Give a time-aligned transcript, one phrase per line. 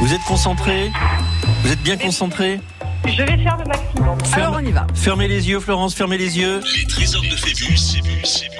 [0.00, 0.90] Vous êtes concentré
[1.62, 2.60] Vous êtes bien concentré
[3.06, 4.18] Je vais faire le maximum.
[4.24, 4.86] Ferme- Alors on y va.
[4.94, 6.60] Fermez les yeux, Florence, fermez les yeux.
[6.76, 8.00] Les trésors de Phébus.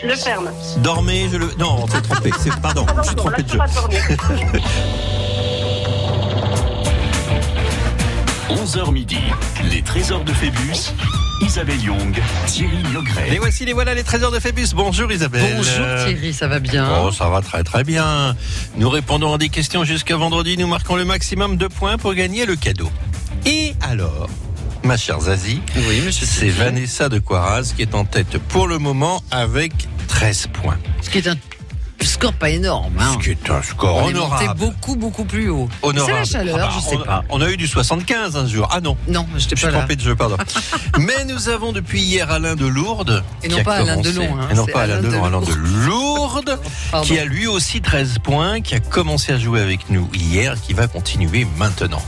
[0.03, 0.51] Je ferme.
[0.79, 1.51] Dormez, je le.
[1.59, 2.31] Non, on s'est trompé.
[2.39, 2.55] C'est...
[2.63, 3.59] Pardon, non, je suis trompé de je jeu.
[3.59, 4.01] peux pas dormir.
[8.51, 9.19] 11h midi.
[9.71, 10.93] Les trésors de Phébus.
[11.43, 13.37] Isabelle Young, Thierry Et Logret.
[13.39, 14.69] voici les voilà les trésors de Phébus.
[14.75, 15.57] Bonjour Isabelle.
[15.57, 16.89] Bonjour Thierry, ça va bien?
[17.03, 18.35] Oh, ça va très très bien.
[18.77, 20.57] Nous répondons à des questions jusqu'à vendredi.
[20.57, 22.91] Nous marquons le maximum de points pour gagner le cadeau.
[23.45, 24.29] Et alors,
[24.83, 26.27] ma chère Zazie, Oui, monsieur.
[26.27, 26.49] c'est.
[26.49, 29.73] Vanessa de Coiraz qui est en tête pour le moment avec
[30.09, 30.79] 13 points.
[31.03, 31.37] Ce qui est un
[32.07, 32.95] score pas énorme.
[32.99, 33.13] Hein.
[33.15, 34.59] Ce qui est un score On est monté honorable.
[34.61, 35.69] beaucoup, beaucoup plus haut.
[35.83, 37.25] C'est la chaleur, Ah bah, je sais on, pas.
[37.29, 38.69] On a eu du 75 un jour.
[38.73, 38.97] Ah non.
[39.09, 39.79] Non, je Je pas là.
[39.79, 40.37] trompé de jeu, pardon.
[40.99, 43.23] Mais nous avons depuis hier Alain de Lourdes.
[43.43, 45.53] Et non a pas Alain Delon, hein, et non pas Alain Alain Delon, Alain de.
[45.87, 46.59] Lourdes,
[46.91, 47.07] Pardon.
[47.07, 50.73] qui a lui aussi 13 points, qui a commencé à jouer avec nous hier, qui
[50.73, 52.03] va continuer maintenant.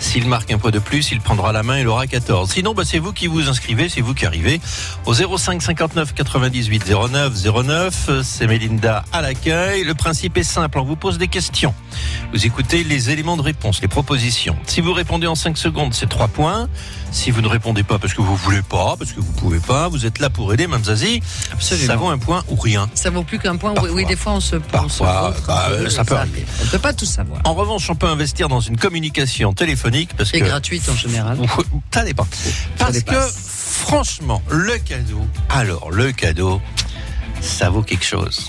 [0.00, 2.50] S'il marque un point de plus, il prendra la main, il aura 14.
[2.50, 4.60] Sinon, bah, c'est vous qui vous inscrivez, c'est vous qui arrivez
[5.06, 7.32] au 05 59 98 09
[7.66, 8.10] 09.
[8.22, 11.74] C'est Mélinda à Le principe est simple, on vous pose des questions.
[12.32, 14.56] Vous écoutez les éléments de réponse, les propositions.
[14.66, 16.68] Si vous répondez en 5 secondes, c'est 3 points.
[17.12, 19.88] Si vous ne répondez pas parce que vous voulez pas, parce que vous pouvez pas,
[19.88, 21.22] vous êtes là pour aider, Mme Zazie.
[21.52, 21.86] Absolument.
[21.86, 22.88] Ça vaut un point ou rien.
[22.94, 23.72] Ça vaut plus qu'un point.
[23.74, 23.92] Parfois.
[23.92, 26.44] Oui, des fois on se on se Parfois, bah, peu, ça peut arriver.
[26.46, 26.62] arrive.
[26.62, 27.40] On peut pas tout savoir.
[27.44, 31.38] En revanche, on peut investir dans une communication téléphonique parce Et que gratuite en général.
[31.92, 32.26] ça dépend.
[32.78, 36.60] Parce que franchement, le cadeau, alors le cadeau,
[37.42, 38.48] ça vaut quelque chose.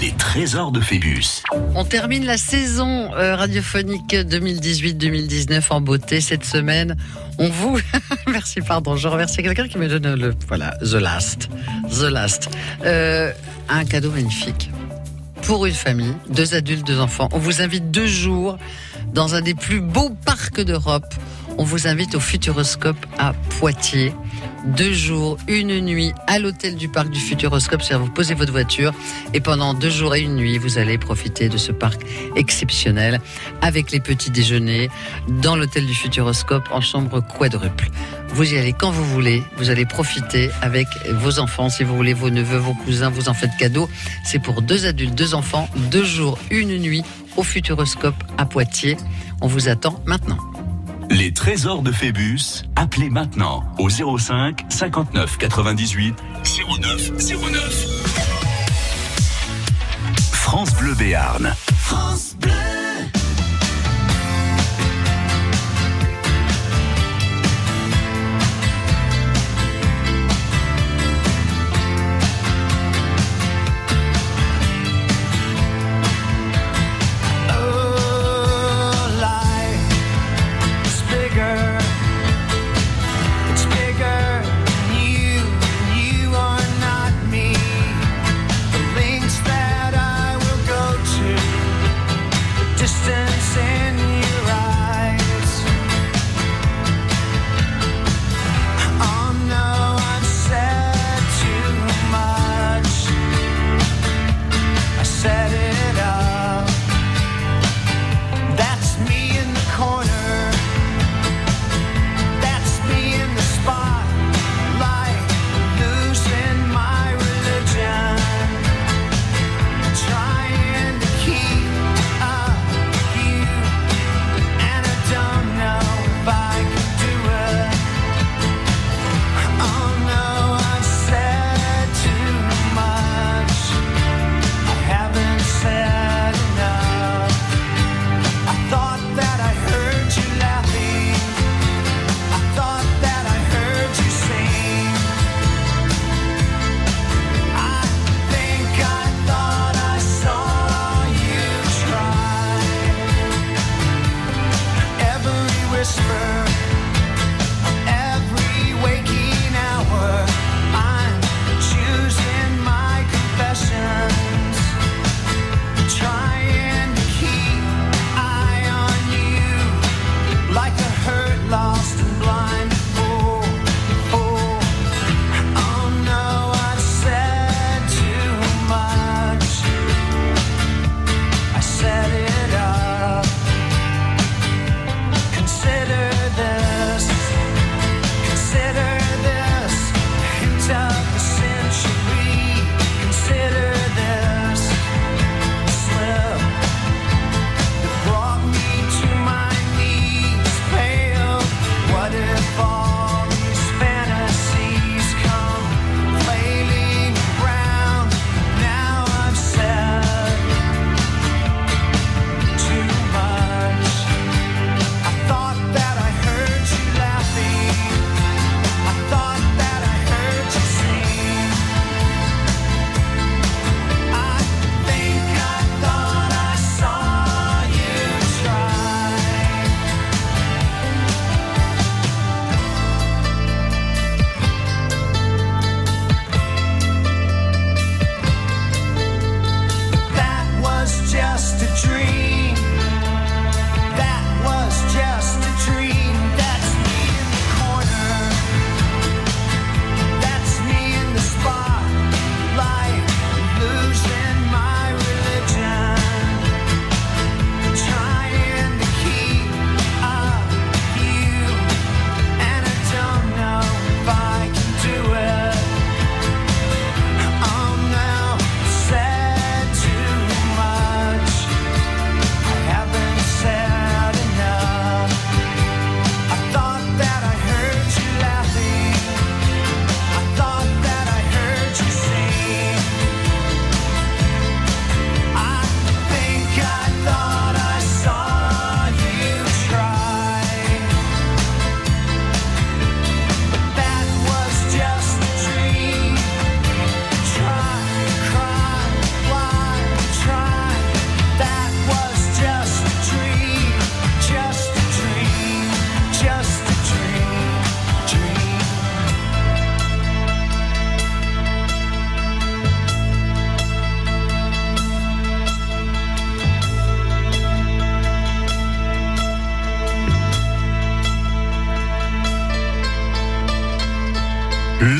[0.00, 1.42] Les trésors de Phébus.
[1.74, 6.96] On termine la saison euh, radiophonique 2018-2019 en beauté cette semaine.
[7.38, 7.78] On vous
[8.28, 11.50] merci pardon, je remercie quelqu'un qui me donne le voilà The Last,
[11.90, 12.48] The Last,
[12.84, 13.32] Euh,
[13.68, 14.70] un cadeau magnifique
[15.42, 17.28] pour une famille, deux adultes, deux enfants.
[17.32, 18.58] On vous invite deux jours
[19.12, 21.14] dans un des plus beaux parcs d'Europe.
[21.58, 24.12] On vous invite au Futuroscope à Poitiers.
[24.64, 27.82] Deux jours, une nuit à l'hôtel du parc du Futuroscope.
[27.82, 28.92] C'est-à-dire vous posez votre voiture
[29.32, 32.02] et pendant deux jours et une nuit, vous allez profiter de ce parc
[32.36, 33.20] exceptionnel
[33.62, 34.90] avec les petits déjeuners
[35.28, 37.88] dans l'hôtel du Futuroscope en chambre quadruple.
[38.28, 39.42] Vous y allez quand vous voulez.
[39.56, 41.70] Vous allez profiter avec vos enfants.
[41.70, 43.88] Si vous voulez vos neveux, vos cousins, vous en faites cadeau.
[44.24, 47.02] C'est pour deux adultes, deux enfants, deux jours, une nuit
[47.36, 48.98] au Futuroscope à Poitiers.
[49.40, 50.38] On vous attend maintenant.
[51.10, 52.62] Les trésors de Phébus.
[52.76, 56.14] Appelez maintenant au 05 59 98
[56.80, 57.86] 09 09.
[60.32, 61.52] France Bleu Béarn.
[61.92, 61.96] Oh,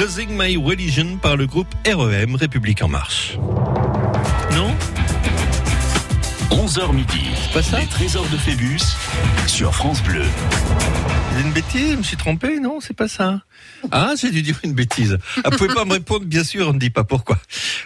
[0.00, 3.36] Losing My Religion par le groupe REM, République En Marche.
[4.54, 4.74] Non?
[6.50, 7.20] 11h midi.
[7.52, 7.80] pas ça?
[7.80, 8.80] Les trésors de Phébus
[9.46, 10.24] sur France Bleu.
[11.34, 13.42] C'est une bêtise, je me suis trompé, non, c'est pas ça.
[13.90, 15.18] Ah, j'ai dû dire une bêtise.
[15.44, 17.36] Ah, vous pouvez pas me répondre, bien sûr, on ne dit pas pourquoi.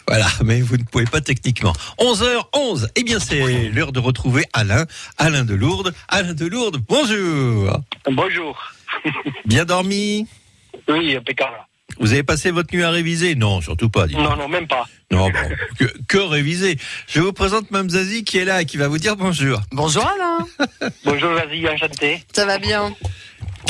[0.06, 1.72] Voilà, mais vous ne pouvez pas techniquement.
[1.98, 4.86] 11h11, eh bien c'est l'heure de retrouver Alain,
[5.18, 5.92] Alain de Lourdes.
[6.06, 7.80] Alain de Lourdes, bonjour.
[8.08, 8.72] Bonjour.
[9.46, 10.28] Bien dormi?
[10.86, 11.56] Oui, impeccable.
[12.00, 14.06] Vous avez passé votre nuit à réviser Non, surtout pas.
[14.08, 14.84] Non, non, même pas.
[15.10, 15.38] Non, bon,
[15.78, 16.76] que, que réviser.
[17.06, 19.60] Je vous présente Mme Zazie qui est là et qui va vous dire bonjour.
[19.70, 20.90] Bonjour Alain.
[21.04, 22.24] Bonjour, vas-y, enchanté.
[22.32, 22.94] Ça va bien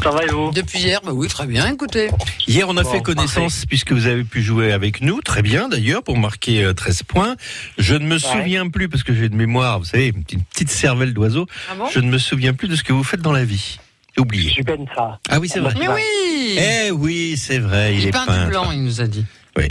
[0.02, 2.08] Ça va et vous Depuis hier Bah oui, très bien, écoutez.
[2.46, 5.68] Hier, on a Bon, fait connaissance puisque vous avez pu jouer avec nous, très bien
[5.68, 7.36] d'ailleurs, pour marquer euh, 13 points.
[7.78, 10.70] Je ne me souviens plus, parce que j'ai de mémoire, vous savez, une petite, petite
[10.70, 13.32] cervelle d'oiseau, Ah bon je ne me souviens plus de ce que vous faites dans
[13.32, 13.78] la vie.
[14.18, 14.52] Oublié.
[14.56, 15.18] Je peine ça.
[15.28, 15.74] Ah oui, c'est vrai.
[15.78, 19.06] Mais oui Eh oui, c'est vrai, il, Il est peint du blanc, il nous a
[19.06, 19.24] dit.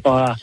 [0.05, 0.35] Voilà.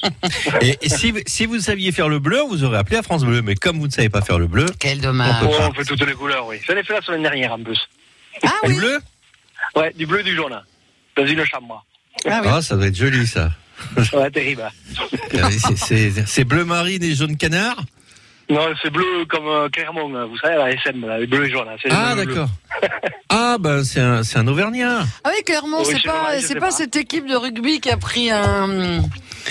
[0.60, 3.40] Et, et si, si vous saviez faire le bleu, vous aurez appelé à France Bleu.
[3.40, 5.40] Mais comme vous ne savez pas faire le bleu, Quel On dommage.
[5.40, 6.56] peut Oh, on fait toutes les couleurs, oui.
[6.68, 7.78] J'en ai fait la semaine dernière en plus.
[8.42, 8.98] Ah du oui bleu
[9.76, 10.60] Ouais, du bleu et du jaune.
[11.16, 11.84] Dans une chambre.
[12.28, 12.48] Ah oui.
[12.52, 13.50] Ah, ça doit être joli ça.
[14.12, 14.70] Ouais, terrible.
[15.76, 17.82] C'est c'est bleu marine et jaune canard
[18.52, 21.68] Non, c'est bleu comme euh, Clermont, vous savez, la SM, là, les bleus et jaunes.
[21.82, 22.48] C'est Ah d'accord.
[23.34, 25.00] Ah ben c'est un, c'est un Auvergnat.
[25.24, 26.70] Ah oui, clairement, Oui, c'est pas, je c'est sais pas pas.
[26.70, 29.00] cette équipe de rugby qui a pris un.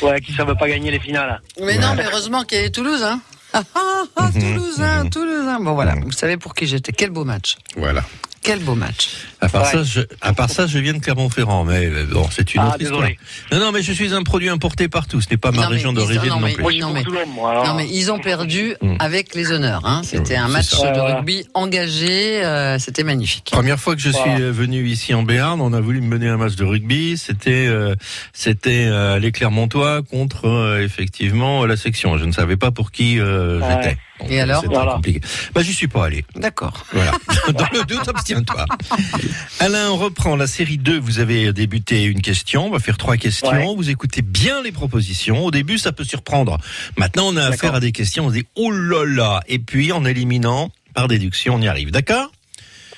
[0.03, 1.41] Ouais, qui savent pas gagner les finales.
[1.59, 3.19] Mais non, mais heureusement qu'il y avait Toulouse, hein.
[3.53, 5.59] Ah, ah, ah, Toulousain, Toulousain.
[5.59, 6.91] Bon voilà, vous savez pour qui j'étais.
[6.91, 7.57] Quel beau match.
[7.75, 8.01] Voilà.
[8.43, 9.09] Quel beau match.
[9.43, 9.71] À part, Ouais.
[9.71, 12.67] ça, je, à part ça, je viens de Clermont-Ferrand, mais euh, bon, c'est une Ah,
[12.69, 13.17] autre désolé.
[13.19, 13.59] histoire.
[13.59, 15.19] Non, non, mais je suis un produit importé partout.
[15.19, 16.79] Ce n'est pas ma Non, région d'origine non, non, plus.
[16.79, 17.03] Non, mais-.
[17.03, 18.95] Non ils ont perdu Mm.
[18.99, 19.81] avec les honneurs.
[19.85, 20.01] Hein.
[20.03, 20.91] C'était Oui, un match ça.
[20.91, 22.43] de rugby engagé.
[22.45, 23.49] euh, C'était magnifique.
[23.51, 24.45] Première fois que je suis Voilà.
[24.45, 27.17] euh, venu ici en Béarn, on a voulu me mener un match de rugby.
[27.17, 27.95] C'était, euh,
[28.33, 32.17] c'était euh, les Clermontois contre euh, effectivement la section.
[32.19, 33.67] Je ne savais pas pour qui euh, Ouais.
[33.81, 33.97] j'étais.
[34.29, 34.93] Et alors Voilà.
[34.93, 35.19] compliqué.
[35.55, 36.23] Bah, j'y suis pas allé.
[36.35, 36.85] D'accord.
[36.93, 37.11] Voilà.
[37.53, 38.65] Dans le doute, abstiens-toi.
[39.59, 40.99] Alain, on reprend la série 2.
[40.99, 42.67] Vous avez débuté une question.
[42.67, 43.49] On va faire trois questions.
[43.49, 43.75] Ouais.
[43.75, 45.45] Vous écoutez bien les propositions.
[45.45, 46.57] Au début, ça peut surprendre.
[46.97, 48.25] Maintenant, on a affaire à des questions.
[48.25, 49.41] On se dit, oh là là.
[49.47, 51.91] Et puis, en éliminant, par déduction, on y arrive.
[51.91, 52.31] D'accord?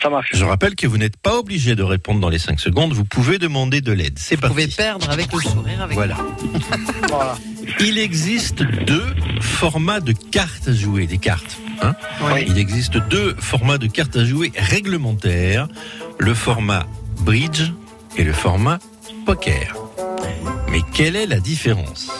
[0.01, 0.31] Ça marche.
[0.33, 2.91] Je rappelle que vous n'êtes pas obligé de répondre dans les 5 secondes.
[2.91, 4.19] Vous pouvez demander de l'aide.
[4.19, 4.75] C'est Vous pouvez parti.
[4.75, 5.81] perdre avec le sourire.
[5.81, 6.17] Avec Voilà.
[7.09, 7.37] Voilà.
[7.79, 9.05] Il existe deux
[9.39, 11.57] formats de cartes à jouer, des cartes.
[11.81, 11.95] Hein
[12.33, 12.43] Oui.
[12.47, 15.67] Il existe deux formats de cartes à jouer réglementaires,
[16.19, 16.85] le format
[17.21, 17.71] bridge
[18.17, 18.79] et le format
[19.25, 19.75] poker.
[20.71, 22.11] Mais quelle est la différence?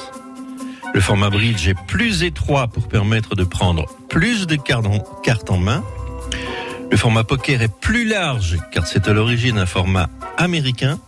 [0.93, 5.83] Le format bridge est plus étroit pour permettre de prendre plus de cartes en, main.
[6.91, 11.00] Le format poker est plus large car c'est à l'origine un format américain.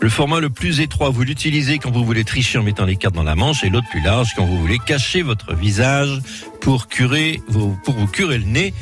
[0.00, 3.14] Le format le plus étroit, vous l'utilisez quand vous voulez tricher en mettant les cartes
[3.14, 6.20] dans la manche et l'autre plus large quand vous voulez cacher votre visage
[6.60, 7.76] pour curer, vous
[8.12, 8.74] curer le nez.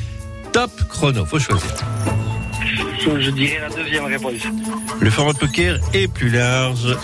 [0.51, 1.75] Top chrono, faut choisir.
[3.03, 4.33] Je, dirais la deuxième réponse.
[4.99, 6.95] Le format poker est plus large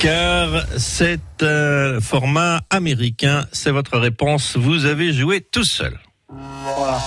[0.00, 3.44] car c'est un format américain.
[3.52, 4.56] C'est votre réponse.
[4.56, 5.98] Vous avez joué tout seul.
[6.28, 6.98] Voilà.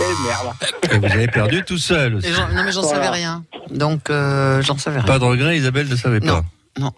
[0.00, 0.54] Eh merde.
[0.92, 2.28] Et vous avez perdu tout seul aussi.
[2.30, 3.04] Non mais j'en Voilà.
[3.04, 3.44] savais rien.
[3.70, 5.06] Donc euh, j'en savais rien.
[5.06, 6.44] Pas de regret, Isabelle ne savait pas.
[6.78, 6.90] Non,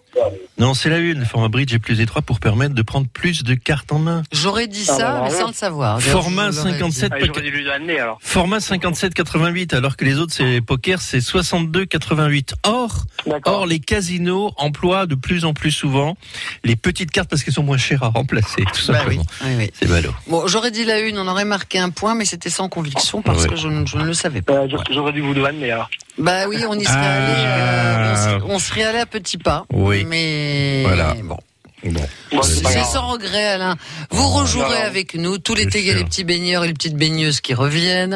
[0.57, 0.73] non.
[0.73, 1.19] C'est la une.
[1.19, 4.23] Le format bridge est plus étroit pour permettre de prendre plus de cartes en main.
[4.31, 6.01] J'aurais dit Ah, ça, bah, mais sans le savoir.
[6.01, 6.79] Format je l'aurais dit.
[6.79, 8.17] 57 Ah, donner alors.
[8.21, 12.53] Format 57-88, alors que les autres, c'est poker, c'est 62-88.
[12.63, 13.53] Or, D'accord.
[13.61, 16.17] or, les casinos emploient de plus en plus souvent
[16.63, 19.23] les petites cartes parce qu'elles sont moins chères à remplacer, tout Bah oui, simplement.
[19.43, 19.71] oui, oui.
[19.79, 20.11] C'est ballot.
[20.27, 23.43] Bon, j'aurais dit la une, on aurait marqué un point, mais c'était sans conviction parce
[23.43, 23.49] Ouais.
[23.49, 24.53] que je, ne- je ne le savais pas.
[24.53, 25.89] Euh, j'aurais- J'aurais dû vous donner alors.
[26.17, 27.13] Bah oui, on y serait Ah.
[27.13, 29.65] allé, euh, on serait- on serait allé à petits pas.
[29.73, 30.05] Oui.
[30.05, 31.15] Mais Voilà.
[31.23, 31.37] bon.
[31.83, 32.01] Bon.
[32.31, 33.75] Bon, c'est sans regret, Alain.
[34.09, 35.37] Vous rejouerez avec nous.
[35.37, 38.15] Tout l'été, il y a les petits baigneurs et les petites baigneuses qui reviennent,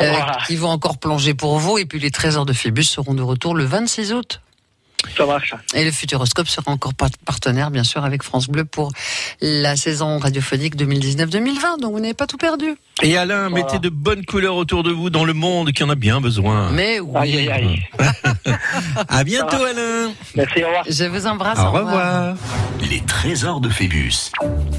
[0.00, 0.38] euh, Voilà.
[0.46, 1.78] qui vont encore plonger pour vous.
[1.78, 4.40] Et puis les trésors de Phébus seront de retour le 26 août.
[5.16, 5.54] Ça marche.
[5.74, 8.90] Et le Futuroscope sera encore par- partenaire, bien sûr, avec France Bleu pour
[9.40, 11.80] la saison radiophonique 2019-2020.
[11.80, 12.76] Donc vous n'avez pas tout perdu.
[13.02, 13.64] Et Alain, Voilà.
[13.66, 16.70] mettez de bonnes couleurs autour de vous dans le monde qui en a bien besoin.
[16.70, 17.12] Mais oui.
[17.16, 17.82] Aïe, aïe, aïe.
[19.08, 20.12] À bientôt, Alain.
[20.34, 20.84] Merci, au revoir.
[20.88, 21.58] Je vous embrasse.
[21.58, 22.36] Au revoir.
[22.90, 24.30] Les trésors de Phébus.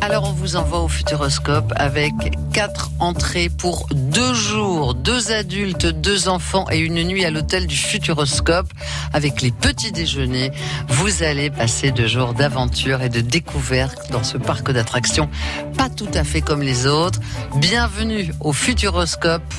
[0.02, 2.14] Alors on vous envoie au Futuroscope avec
[2.54, 7.76] quatre entrées pour deux jours, deux adultes, deux enfants et une nuit à l'hôtel du
[7.76, 8.68] Futuroscope
[9.14, 10.17] avec les petits déjeuners.
[10.88, 15.30] Vous allez passer deux jours d'aventure et de découverte dans ce parc d'attractions,
[15.78, 17.20] pas tout à fait comme les autres.
[17.58, 19.54] Bienvenue au Futuroscope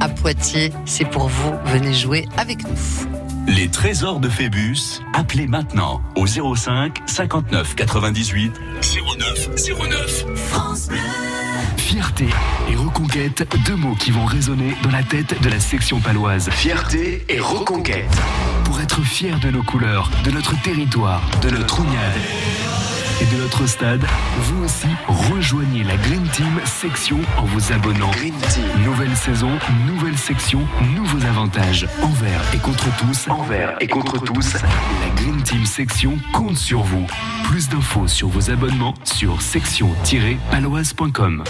[0.00, 3.08] à Poitiers, c'est pour vous, venez jouer avec nous.
[3.48, 8.52] Les trésors de Phébus, appelez maintenant au 05 59 98
[9.18, 9.48] 09
[9.90, 11.27] 09.
[11.88, 12.28] Fierté
[12.70, 16.50] et reconquête, deux mots qui vont résonner dans la tête de la section paloise.
[16.50, 18.14] Fierté et reconquête.
[18.64, 22.12] Pour être fiers de nos couleurs, de notre territoire, de notre ognade
[23.20, 24.00] et de notre stade,
[24.38, 28.10] vous aussi rejoignez la Green Team section en vous abonnant.
[28.12, 28.64] Green Team.
[28.84, 29.50] Nouvelle saison,
[29.86, 31.86] nouvelle section, nouveaux avantages.
[32.02, 33.28] Envers et contre tous.
[33.28, 34.54] Envers et contre tous.
[34.54, 34.60] La
[35.16, 37.06] Green Team section compte sur vous.
[37.44, 41.44] Plus d'infos sur vos abonnements sur section-paloise.com.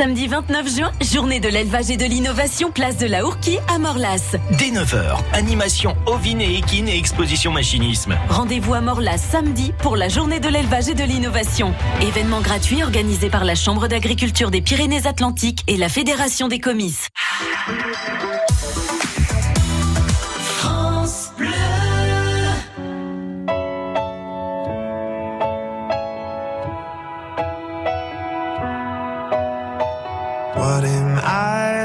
[0.00, 4.34] Samedi 29 juin, journée de l'élevage et de l'innovation, place de la Ourquie à Morlas.
[4.52, 8.16] Dès 9h, animation ovine et équine et exposition machinisme.
[8.30, 11.74] Rendez-vous à Morlas samedi pour la journée de l'élevage et de l'innovation.
[12.00, 17.08] Événement gratuit organisé par la Chambre d'agriculture des Pyrénées-Atlantiques et la Fédération des comices.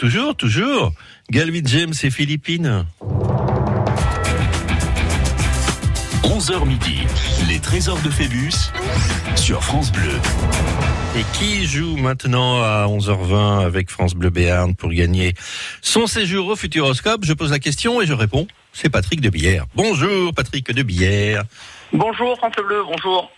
[0.00, 0.92] toujours, toujours.
[1.30, 2.86] Galvin James et Philippines.
[6.24, 7.00] 11h midi,
[7.50, 8.72] les trésors de Phébus
[9.36, 10.18] sur France Bleu.
[11.18, 15.34] Et qui joue maintenant à 11h20 avec France Bleu Béarn pour gagner
[15.82, 17.26] son séjour au Futuroscope?
[17.26, 18.46] Je pose la question et je réponds.
[18.72, 19.66] C'est Patrick de Bière.
[19.74, 21.42] Bonjour Patrick de Bière.
[21.92, 23.30] Bonjour France Bleu, bonjour.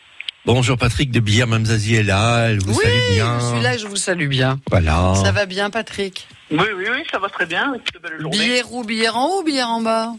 [0.45, 3.39] Bonjour Patrick de Bière, Mme Zazie est là, elle vous oui, salue bien.
[3.41, 4.61] je suis là, je vous salue bien.
[4.71, 5.15] Voilà.
[5.15, 6.29] Ça va bien, Patrick?
[6.53, 7.75] Oui, oui, oui, ça va très bien.
[8.03, 8.39] Belle journée.
[8.39, 10.13] Billère où Billère en haut ou billère en bas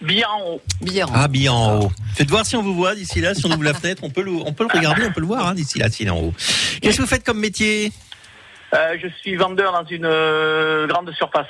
[0.00, 0.62] Bien en haut.
[0.82, 1.10] En haut.
[1.14, 1.92] Ah, bien en haut.
[2.14, 4.22] Faites voir si on vous voit d'ici là, si on ouvre la fenêtre, on peut
[4.22, 6.18] le, on peut le regarder, on peut le voir hein, d'ici là, s'il est en
[6.18, 6.34] haut.
[6.82, 7.92] Qu'est-ce que vous faites comme métier
[8.74, 11.48] Euh, je suis vendeur dans une euh, grande surface.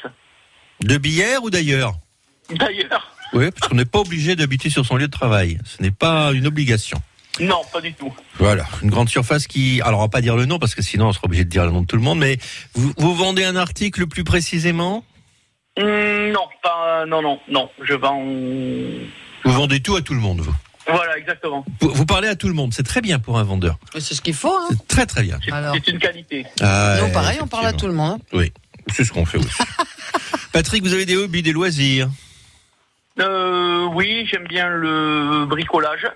[0.83, 1.95] De bière ou d'ailleurs
[2.51, 5.59] D'ailleurs, Oui, parce qu'on n'est pas obligé d'habiter sur son lieu de travail.
[5.65, 7.01] Ce n'est pas une obligation.
[7.41, 8.13] Non, pas du tout.
[8.39, 9.81] Voilà, une grande surface qui...
[9.83, 11.65] Alors, on va pas dire le nom, parce que sinon, on sera obligé de dire
[11.65, 12.39] le nom de tout le monde, mais
[12.75, 15.05] vous, vous vendez un article plus précisément?
[15.79, 17.71] Hum, non, pas, non, non, non.
[17.83, 18.21] Je vends.
[19.45, 20.55] Vous vendez tout à tout le monde, vous?
[20.89, 21.65] Voilà, exactement.
[21.81, 23.79] Vous, vous parlez à tout le monde, c'est très bien pour un vendeur.
[23.95, 24.53] Mais C'est ce qu'il faut.
[24.57, 24.69] Hein.
[24.71, 25.39] C'est très très bien.
[25.45, 26.47] C'est une qualité.
[26.61, 28.21] Ah, Nous, ouais, pareil, on parle à tout le monde.
[28.33, 28.53] Oui,
[28.93, 29.49] c'est ce qu'on fait aussi.
[30.53, 32.09] Patrick, vous avez des hobbies, des loisirs?
[33.21, 36.07] Euh, oui, j'aime bien le bricolage.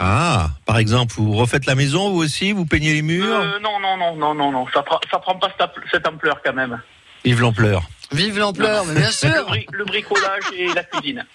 [0.00, 3.80] Ah, par exemple, vous refaites la maison, vous aussi, vous peignez les murs Euh, non,
[3.80, 4.66] non, non, non, non, non.
[4.72, 6.80] Ça, prend- ça prend pas cette, ample- cette ampleur quand même.
[7.24, 7.82] Vive l'ampleur.
[8.12, 9.28] Vive l'ampleur, mais bien Le, sûr.
[9.48, 11.26] bri- le bricolage et la cuisine.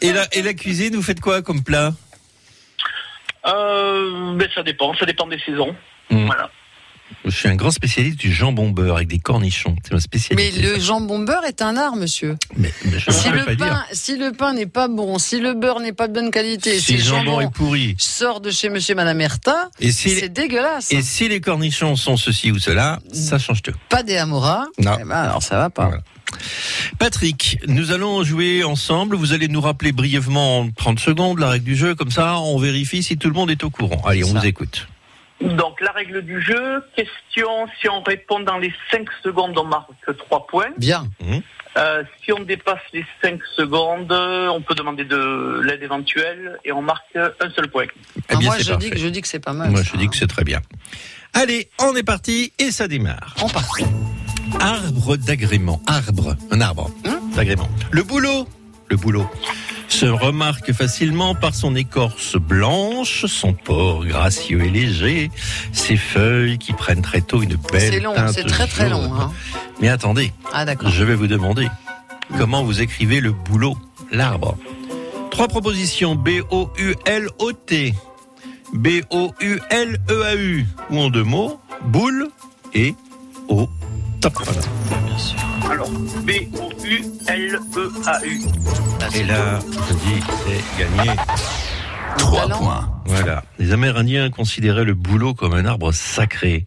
[0.00, 1.92] Et la, et la cuisine, vous faites quoi comme plat?
[3.46, 5.74] Euh, mais ça dépend, ça dépend des saisons.
[6.10, 6.26] Hmm.
[6.26, 6.50] Voilà.
[7.24, 9.76] Je suis un grand spécialiste du jambon beurre avec des cornichons.
[9.82, 10.62] C'est ma Mais spécialité.
[10.62, 12.36] le jambon beurre est un art, monsieur.
[12.56, 13.66] Mais, mais je Si le, pas dire.
[13.66, 16.78] pain, si le pain n'est pas bon, si le beurre n'est pas de bonne qualité,
[16.80, 17.94] Si le jambon est pourri.
[17.98, 20.90] sort de chez monsieur madame Erta, Et si, c'est dégueulasse.
[20.92, 23.72] et si les cornichons sont ceci ou cela, ça change tout.
[23.88, 24.66] Pas des Amora.
[24.78, 24.96] Non.
[25.00, 25.86] Eh ben, alors ça va pas.
[25.86, 26.02] Voilà.
[26.98, 29.16] Patrick, nous allons jouer ensemble.
[29.16, 31.94] Vous allez nous rappeler brièvement en 30 secondes la règle du jeu.
[31.94, 34.02] Comme ça, on vérifie si tout le monde est au courant.
[34.06, 34.40] Allez, on Ça.
[34.40, 34.88] vous écoute.
[35.40, 40.16] Donc, la règle du jeu, question, si on répond dans les 5 secondes, on marque
[40.16, 40.70] 3 points.
[40.76, 41.06] Bien.
[41.76, 46.82] Euh, si on dépasse les 5 secondes, on peut demander de l'aide éventuelle et on
[46.82, 47.84] marque un seul point.
[48.16, 49.70] Eh Ah, bien, moi, je dis, que, je dis que c'est pas mal.
[49.70, 50.08] Moi, ça, je dis hein.
[50.08, 50.60] que c'est très bien.
[51.34, 53.34] Allez, on est parti et ça démarre.
[53.40, 53.62] On part.
[54.60, 55.80] Arbre d'agrément.
[55.86, 56.34] Arbre.
[56.50, 56.90] Un arbre
[57.36, 57.68] d'agrément.
[57.92, 58.48] Le boulot.
[58.88, 59.28] Le boulot.
[59.88, 65.30] Se remarque facilement par son écorce blanche, son port gracieux et léger,
[65.72, 69.12] ses feuilles qui prennent très tôt une belle C'est long, teinte c'est très très long.
[69.14, 69.32] hein.
[69.80, 70.90] Mais attendez, Ah d'accord.
[70.90, 71.68] je vais vous demander
[72.36, 73.76] comment vous écrivez le boulot,
[74.12, 74.56] l'arbre.
[75.30, 77.94] Trois propositions B-O-U-L-O-T,
[78.74, 82.28] B-O-U-L-E-A-U, ou en deux mots, boule
[82.74, 82.94] et
[83.48, 83.68] O.
[84.20, 84.34] Top.
[84.44, 84.60] Voilà.
[85.70, 85.90] Alors,
[86.24, 87.60] B-O-U-L-E-A-U.
[89.14, 91.10] Et là, je dis, c'est gagné.
[92.18, 92.90] Trois points.
[93.06, 93.42] Voilà.
[93.58, 96.66] Les Amérindiens considéraient le bouleau comme un arbre sacré.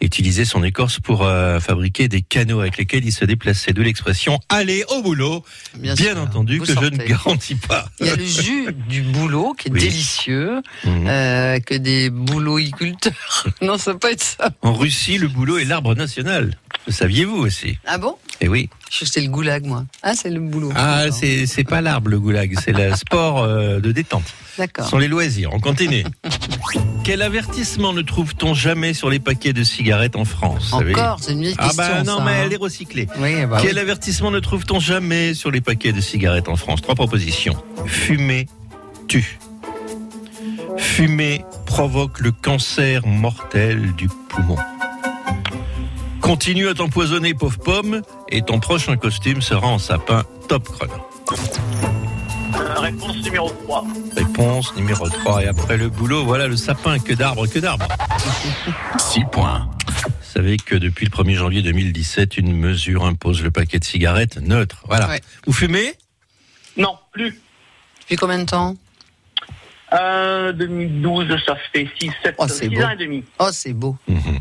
[0.00, 3.72] Utilisaient son écorce pour euh, fabriquer des canaux avec lesquels ils se déplaçaient.
[3.72, 5.44] De l'expression "aller au boulot",
[5.76, 6.22] Bien, bien, sûr.
[6.22, 7.86] entendu Vous que je ne garantis pas.
[8.00, 9.80] Il y a le jus du boulot qui est Oui.
[9.80, 11.06] délicieux, Mhm.
[11.06, 13.46] euh, que des bouloticulteurs.
[13.62, 14.50] non, ça peut pas être ça.
[14.62, 16.56] En Russie, le boulot est l'arbre national.
[16.86, 17.78] Le saviez-vous aussi?
[17.86, 18.16] Ah bon?
[18.40, 18.70] Eh oui.
[18.90, 19.84] C'est le goulag, moi.
[20.02, 20.72] Ah, c'est le boulot.
[20.74, 24.24] Ah, c'est pas l'arbre le goulag, c'est le sport euh, de détente.
[24.88, 25.50] Sont les loisirs.
[25.52, 26.04] On continue.
[27.04, 31.40] Quel avertissement ne trouve-t-on jamais sur les paquets de cigarettes en France Encore, c'est une
[31.42, 31.82] vieille Ah question.
[31.84, 32.42] bah non, ça, mais hein.
[32.44, 33.08] elle est recyclée.
[33.18, 33.80] Oui, bah Quel oui.
[33.80, 36.82] avertissement ne trouve-t-on jamais sur les paquets de cigarettes en France?
[36.82, 37.56] Trois propositions.
[37.86, 38.46] Fumer
[39.08, 39.38] tue.
[40.76, 44.56] Fumer provoque le cancer mortel du poumon.
[46.20, 50.92] Continue à t'empoisonner, pauvre pomme, et ton prochain costume sera en sapin top chrono.
[52.90, 53.84] Euh, réponse numéro 3.
[54.16, 55.44] Réponse numéro 3.
[55.44, 56.98] Et après le boulot, voilà le sapin.
[56.98, 57.86] Que d'arbres, que d'arbres.
[58.98, 59.68] Six points.
[59.86, 64.36] Vous savez que depuis le 1er janvier 2017, une mesure impose le paquet de cigarettes
[64.40, 64.82] neutre.
[64.86, 65.08] Voilà.
[65.08, 65.20] Ouais.
[65.46, 65.94] Vous fumez?
[66.76, 67.40] Non, plus.
[68.02, 68.76] Depuis combien de temps?
[69.92, 72.82] Euh, 2012, ça fait 6, 7, Oh, c'est 6 beau.
[72.82, 73.24] ans et demi.
[73.40, 73.96] Oh, c'est beau.
[74.08, 74.38] Mhm.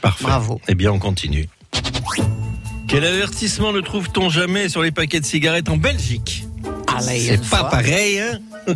[0.00, 0.24] Parfait.
[0.24, 0.60] Bravo.
[0.68, 1.48] Eh bien, on continue.
[2.88, 6.37] Quel avertissement ne trouve-t-on jamais sur les paquets de cigarettes en Belgique?
[7.00, 7.68] C'est pas fois.
[7.70, 8.38] pareil, hein?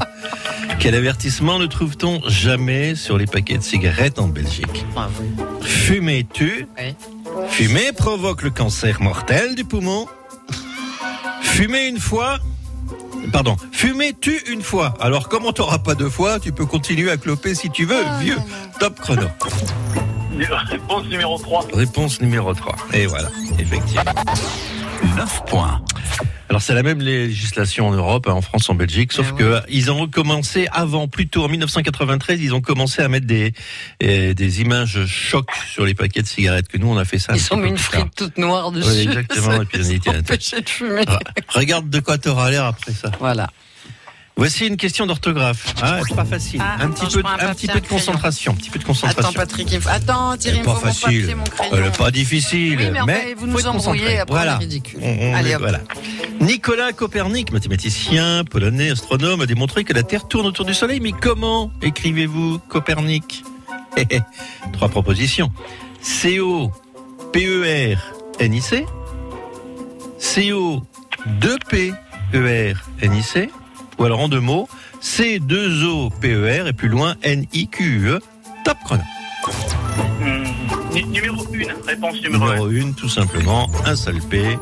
[0.79, 4.85] Quel avertissement ne trouve-t-on jamais sur les paquets de cigarettes en Belgique?
[4.95, 5.23] Bravo.
[5.61, 6.67] Fumer tue.
[6.79, 6.95] Oui.
[7.49, 10.07] Fumer provoque le cancer mortel du poumon.
[11.43, 12.39] Fumer une fois.
[13.33, 13.57] Pardon.
[13.71, 14.95] Fumer tue une fois.
[15.01, 18.19] Alors, comme t'auras pas deux fois, tu peux continuer à cloper si tu veux, Ah,
[18.21, 18.37] vieux.
[18.37, 18.43] non,
[18.81, 19.29] Top chrono.
[20.71, 21.67] Réponse numéro 3.
[21.73, 22.75] Réponse numéro 3.
[22.95, 24.03] Et voilà, effectivement.
[25.17, 25.83] Neuf points.
[26.49, 29.61] Alors c'est la même législation en Europe, hein, en France, en Belgique, sauf Eh que
[29.71, 33.55] ils ont recommencé avant, plutôt en 1993, ils ont commencé à mettre des
[34.03, 36.69] euh, des images chocs sur les paquets de cigarettes.
[36.69, 37.33] Que nous on a fait ça.
[37.35, 38.91] Ils ont mis une frite toute noire dessus.
[38.91, 41.05] Oui, exactement, et puis on Ça les empêchait de fumer.
[41.07, 43.11] Ah, Regarde de quoi t'auras l'air après ça.
[43.19, 43.49] Voilà.
[44.37, 45.75] Voici une question d'orthographe.
[45.83, 46.61] Ah, c'est pas facile.
[46.65, 48.55] Ah, un attends, petit peu, prends un un papier, petit peu un de concentration, un
[48.57, 49.33] petit peu de Attends, concentration.
[49.35, 49.89] Patrick, il faut...
[49.91, 51.21] Attends, Thierry, il pas mon facile.
[51.21, 51.45] papier, mon
[51.93, 52.79] pas difficile.
[52.79, 54.57] Oui, mais vous nous embrouillez, après, voilà.
[54.57, 54.99] ridicule.
[55.03, 55.61] On- on Allez, est- hop.
[55.63, 55.81] voilà.
[56.41, 60.99] Nicolas Copernic, mathématicien polonais, astronome, a démontré que la Terre tourne autour du Soleil.
[61.01, 63.45] Mais comment écrivez-vous Copernic?
[64.73, 65.53] Trois propositions.
[66.01, 66.87] C-O-P-E-R-N-I-C.
[72.33, 73.51] 2P-E-R-N-I-C
[74.03, 74.69] ou alors en deux mots
[75.01, 78.19] C2O-P-E-R et plus loin N-I-Q-U-E.
[78.65, 79.03] Top chrono.
[80.93, 82.57] Nu- numéro 1, réponse numéro 1.
[82.67, 84.59] Numéro 1, tout simplement, un seul P.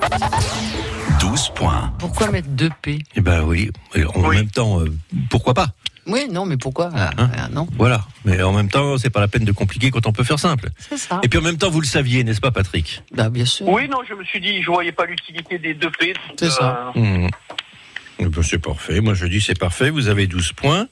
[1.20, 1.90] 12 points.
[1.98, 2.98] Pourquoi mettre deux P?
[3.16, 3.70] Eh ben oui,
[4.14, 4.37] en Oui.
[4.37, 4.92] même temps, euh,
[5.31, 5.68] pourquoi pas?
[6.07, 6.90] Oui, non, mais pourquoi?
[6.94, 8.03] Ah, Hein ah, Non, Voilà.
[8.26, 10.68] Mais en même temps, c'est pas la peine de compliquer quand on peut faire simple.
[10.79, 11.20] c'est ça.
[11.22, 13.03] Et puis en même temps, vous le saviez, n'est-ce pas, Patrick?
[13.14, 13.66] Bah, bien sûr.
[13.68, 16.12] Oui, non, je me suis dit, je voyais pas l'utilité des deux P.
[16.38, 16.92] C'est ça.
[16.94, 17.29] Mmh.
[18.22, 19.00] Eh ben, C'est parfait.
[19.00, 19.88] Moi, je dis c'est parfait.
[19.90, 20.88] Vous avez 12 points.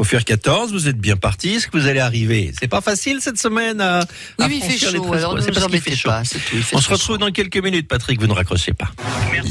[0.00, 0.72] Faut faire 14.
[0.72, 1.50] Vous êtes bien parti.
[1.50, 2.54] Est-ce que vous allez arriver?
[2.58, 4.00] C'est pas facile cette semaine à.
[4.38, 5.74] Oui, à mais il fait franchir les chaud, 13 alors ne C'est nous parce qu'il
[5.74, 6.08] embêtez fait chaud.
[6.08, 6.38] pas, tout.
[6.38, 7.18] fait On se retrouve chaud.
[7.18, 8.18] dans quelques minutes, Patrick.
[8.18, 8.90] Vous ne raccrochez pas.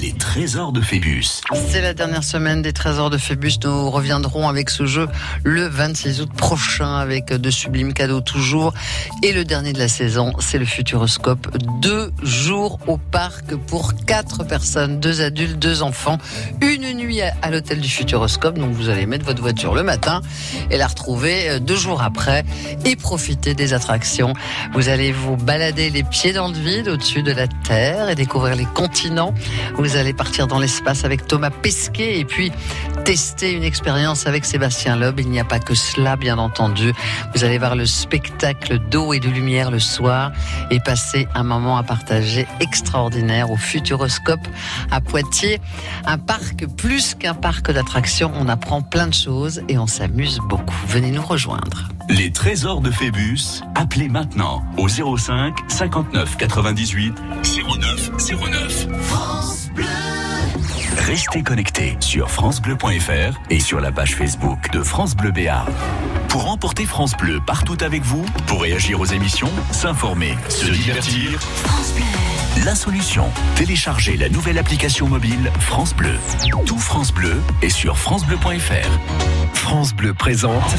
[0.01, 1.41] Les trésors de Phébus.
[1.69, 3.59] C'est la dernière semaine des Trésors de Phébus.
[3.63, 5.07] Nous reviendrons avec ce jeu
[5.43, 8.73] le 26 août prochain avec de sublimes cadeaux toujours.
[9.21, 11.47] Et le dernier de la saison, c'est le Futuroscope.
[11.79, 16.17] Deux jours au parc pour quatre personnes, deux adultes, deux enfants.
[16.61, 18.57] Une nuit à l'hôtel du Futuroscope.
[18.57, 20.23] Donc vous allez mettre votre voiture le matin
[20.69, 22.43] et la retrouver euh, deux jours après
[22.85, 24.33] et profiter des attractions.
[24.73, 28.55] Vous allez vous balader les pieds dans le vide au-dessus de la Terre et découvrir
[28.55, 29.33] les continents.
[29.75, 32.51] Vous allez partir dans l'espace avec Thomas Pesquet et puis
[33.05, 35.19] tester une expérience avec Sébastien Loeb.
[35.19, 36.93] Il n'y a pas que cela, bien entendu.
[37.33, 40.31] Vous allez voir le spectacle d'eau et de lumière le soir
[40.69, 44.47] et passer un moment à partager extraordinaire au Futuroscope
[44.91, 45.59] à Poitiers.
[46.05, 48.31] Un parc plus qu'un parc d'attractions.
[48.35, 50.75] On apprend plein de choses et on s'amuse beaucoup.
[50.87, 51.89] Venez nous rejoindre.
[52.09, 60.08] Les trésors de Phébus, appelez maintenant au 05 59 98 09 09.
[60.99, 65.71] Restez connectés sur francebleu.fr et sur la page Facebook de France Bleu Béarn.
[66.27, 71.39] Pour emporter France Bleu partout avec vous, pour réagir aux émissions, s'informer, se divertir.
[72.65, 76.15] La solution, téléchargez la nouvelle application mobile France Bleu.
[76.65, 78.99] Tout France Bleu est sur francebleu.fr.
[79.53, 80.75] France Bleu présente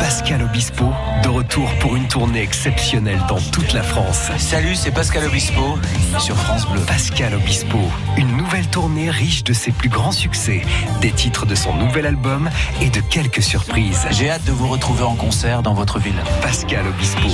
[0.00, 4.30] Pascal Obispo, de retour pour une tournée exceptionnelle dans toute la France.
[4.38, 5.78] Salut, c'est Pascal Obispo
[6.18, 6.80] sur France Bleu.
[6.86, 7.78] Pascal Obispo,
[8.16, 10.62] une nouvelle tournée riche de ses plus grands succès,
[11.00, 12.50] des titres de son nouvel album
[12.82, 14.06] et de quelques surprises.
[14.10, 16.20] J'ai hâte de vous retrouver en concert dans votre ville.
[16.42, 17.28] Pascal Obispo.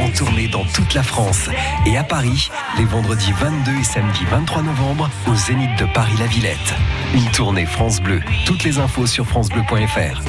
[0.00, 1.48] En tournée dans toute la France
[1.84, 6.74] et à Paris, les vendredis 22 et samedi 23 novembre, au Zénith de Paris-La Villette.
[7.14, 8.20] Une tournée France Bleu.
[8.44, 10.22] Toutes les infos sur francebleu.fr.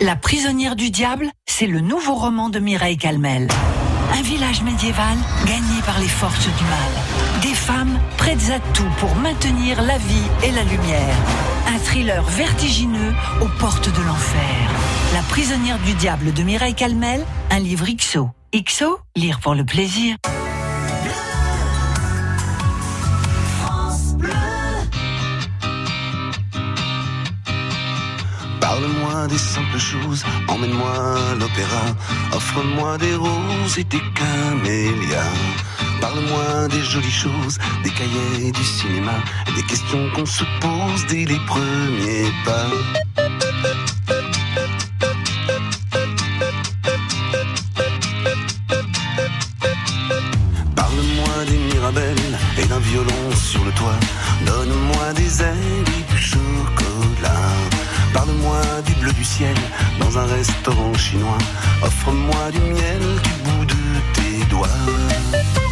[0.00, 3.48] La prisonnière du diable, c'est le nouveau roman de Mireille Calmel.
[4.18, 7.42] Un village médiéval gagné par les forces du mal.
[7.42, 11.16] Des femmes prêtes à tout pour maintenir la vie et la lumière.
[11.68, 14.70] Un thriller vertigineux aux portes de l'enfer.
[15.12, 18.30] La prisonnière du diable de Mireille Calmel, un livre XO.
[18.54, 20.16] XO, lire pour le plaisir.
[29.28, 31.84] Des simples choses, emmène-moi à l'opéra,
[32.32, 35.34] offre-moi des roses et des camélias.
[36.00, 39.14] Parle-moi des jolies choses, des cahiers du cinéma,
[39.56, 42.70] des questions qu'on se pose dès les premiers pas.
[50.76, 53.98] Parle-moi des mirabelles et d'un violon sur le toit.
[54.46, 57.65] Donne-moi des ailes et du chocolat.
[58.16, 59.54] Parle-moi du bleu du ciel
[60.00, 61.36] dans un restaurant chinois.
[61.82, 63.74] Offre-moi du miel du bout de
[64.14, 65.65] tes doigts.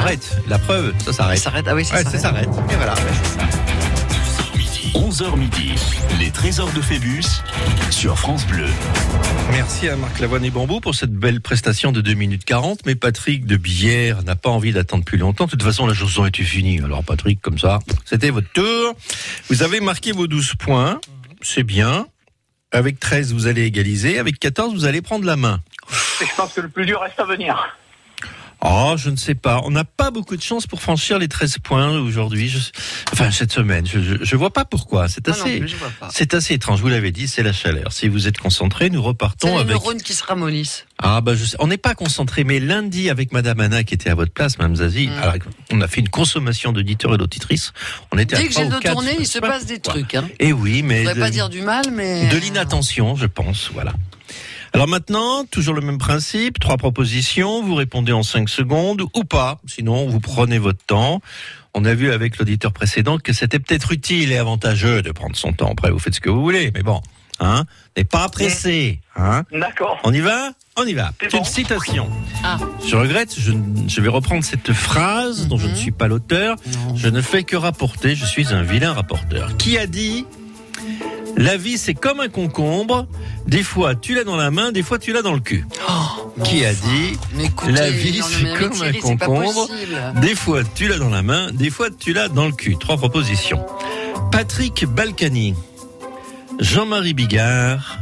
[0.00, 0.36] S'arrête.
[0.48, 1.38] La preuve, ça s'arrête.
[1.38, 2.20] Ça s'arrête, ah oui, ça Ouais, s'arrête.
[2.20, 2.48] s'arrête.
[2.70, 2.94] Et voilà.
[4.94, 5.72] 11h midi,
[6.18, 7.22] les trésors de Phébus
[7.90, 8.66] sur France Bleu.
[9.52, 12.80] Merci à Marc Lavoine et Bambou pour cette belle prestation de 2 minutes 40.
[12.86, 15.44] Mais Patrick de Bière n'a pas envie d'attendre plus longtemps.
[15.46, 16.80] De toute façon, la chanson était finie.
[16.80, 18.94] Alors Patrick, comme ça, c'était votre tour.
[19.48, 21.00] Vous avez marqué vos 12 points.
[21.40, 22.06] C'est bien.
[22.72, 24.18] Avec 13, vous allez égaliser.
[24.18, 25.60] Avec 14, vous allez prendre la main.
[26.20, 27.76] Et je pense que le plus dur reste à venir.
[28.66, 29.60] Oh, je ne sais pas.
[29.64, 32.48] On n'a pas beaucoup de chance pour franchir les 13 points aujourd'hui.
[32.48, 32.58] Je-
[33.12, 33.86] Enfin, cette semaine.
[33.86, 35.06] Je, je vois pas pourquoi.
[35.08, 35.62] C'est assez,
[36.10, 36.80] c'est assez étrange.
[36.80, 37.92] Vous l'avez dit, c'est la chaleur.
[37.92, 39.68] Si vous êtes concentré, nous repartons les avec.
[39.72, 40.86] neurones qui se ramollissent.
[40.98, 41.56] Ah bah je sais.
[41.60, 44.76] on n'est pas concentré, mais lundi avec Madame Anna qui était à votre place, Madame
[44.76, 45.12] Zazie, Mm.
[45.22, 45.34] alors,
[45.70, 47.72] on a fait une consommation d'auditeurs et d'auditrices.
[48.12, 50.14] On était à Dès que j'ai quatre, tournées, je il se pas passe des trucs.
[50.14, 50.26] Hein.
[50.40, 52.28] Eh oui, Je mais voudrais de, pas dire du mal, mais.
[52.28, 53.70] de l'inattention, je pense.
[53.74, 53.92] Voilà.
[54.74, 59.60] Alors maintenant, toujours le même principe, trois propositions, vous répondez en cinq secondes ou pas,
[59.66, 61.20] sinon vous prenez votre temps.
[61.74, 65.52] On a vu avec l'auditeur précédent que c'était peut-être utile et avantageux de prendre son
[65.52, 65.70] temps.
[65.70, 67.00] Après, vous faites ce que vous voulez, mais bon,
[67.38, 69.44] hein, n'est pas pressé, hein.
[69.52, 70.00] D'accord.
[70.02, 70.50] On y va?
[70.76, 71.12] On y va.
[71.20, 72.10] C'est une citation.
[72.42, 72.58] Ah.
[72.84, 73.52] Je regrette, je,
[73.86, 76.56] je vais reprendre cette phrase dont je ne suis pas l'auteur.
[76.96, 79.56] Je ne fais que rapporter, je suis un vilain rapporteur.
[79.56, 80.26] Qui a dit
[81.36, 83.06] La vie c'est comme un concombre,
[83.46, 85.66] des fois tu l'as dans la main, des fois tu l'as dans le cul.
[86.44, 89.68] Qui a dit Mais écoutez, La vie c'est comme un Thierry, concombre,
[90.20, 92.76] des fois tu l'as dans la main, des fois tu l'as dans le cul.
[92.78, 93.64] Trois propositions.
[94.30, 95.54] Patrick Balkany,
[96.60, 97.98] Jean-Marie Bigard,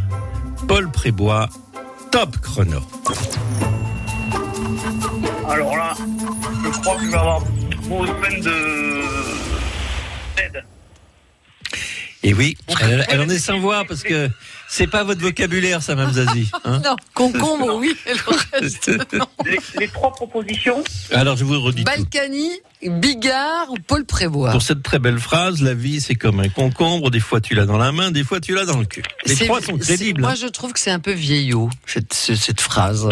[0.69, 1.49] Paul Prébois,
[2.11, 2.81] top chrono.
[5.49, 5.95] Alors là,
[6.65, 8.07] je crois que je vais avoir besoin
[8.41, 8.92] de
[12.23, 14.31] Et oui, elle, elle en est sans voix parce que
[14.75, 16.51] c'est pas votre vocabulaire, ça, Mme Zazie.
[16.65, 16.81] hein.
[16.83, 19.27] Non, concombre, oui, le reste, non.
[19.45, 20.83] Les, les trois propositions.
[21.11, 21.93] Alors, je vous redis tout.
[21.93, 22.49] Balkany,
[22.83, 27.11] Bigard ou Paul Prévost Pour cette très belle phrase, la vie c'est comme un concombre,
[27.11, 29.03] des fois tu l'as dans la main, des fois tu l'as dans le cul.
[29.27, 30.23] Les trois sont crédibles.
[30.23, 30.35] Moi, hein.
[30.41, 33.11] je trouve que c'est un peu vieillot, cette, ce- cette phrase.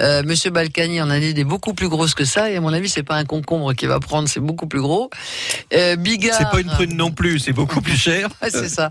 [0.00, 2.72] Euh, Monsieur Balkany en a dit des beaucoup plus grosses que ça, et à mon
[2.72, 5.10] avis, c'est pas un concombre qui va prendre, c'est beaucoup plus gros.
[5.74, 6.38] Euh, Bigard.
[6.38, 8.30] C'est pas une prune non plus, c'est beaucoup plus cher.
[8.42, 8.88] Ouais, c'est ça.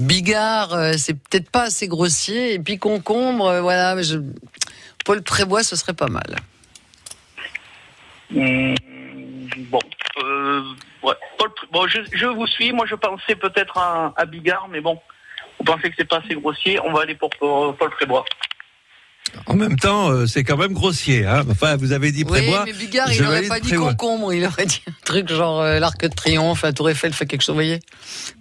[0.00, 4.00] Bigard, euh, c'est peut-être pas assez grossier, et puis concombre, euh, voilà.
[4.02, 4.18] je-
[5.04, 6.36] Paul Prébois, ce serait pas mal.
[8.30, 8.74] Hmm,
[9.70, 9.78] bon,
[10.22, 10.62] euh,
[11.70, 12.72] bon je, je vous suis.
[12.72, 15.00] Moi, je pensais peut-être à, à Bigard, mais bon,
[15.58, 16.80] vous pensez que c'est pas assez grossier.
[16.80, 18.24] On va aller pour, pour Paul Prébois.
[19.46, 21.24] En même temps, euh, c'est quand même grossier.
[21.26, 21.44] Hein.
[21.50, 22.64] Enfin, vous avez dit Prébois.
[22.66, 23.90] oui, mais Bigard, je il n'aurait pas dit Prébois.
[23.94, 27.26] concombre, il aurait dit un truc genre euh, l'arc de triomphe, la tour Eiffel fait
[27.26, 27.80] quelque chose, vous voyez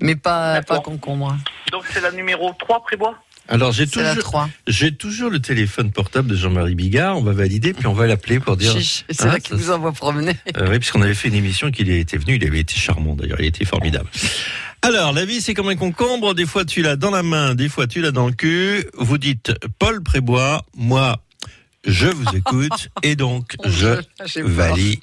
[0.02, 1.36] Mais pas, pas concombre.
[1.72, 3.16] Donc, c'est la numéro 3, Prébois?
[3.48, 4.50] Alors j'ai C'est la toujours, 3.
[4.66, 7.16] j'ai toujours le téléphone portable de Jean-Marie Bigard.
[7.16, 8.72] On va valider, puis on va l'appeler pour dire.
[8.72, 10.36] Chiche, c'est Hein, là qu'il vous envoie promener.
[10.58, 13.40] Euh, oui, puisqu'on avait fait une émission qu'il était venu, il avait été charmant d'ailleurs,
[13.40, 14.10] il était formidable.
[14.86, 17.70] Alors, la vie c'est comme un concombre, des fois tu l'as dans la main, des
[17.70, 18.88] fois tu l'as dans le cul.
[18.94, 21.18] Vous dites Paul Prébois, moi
[21.88, 24.00] je vous écoute et donc je
[24.44, 25.00] valide.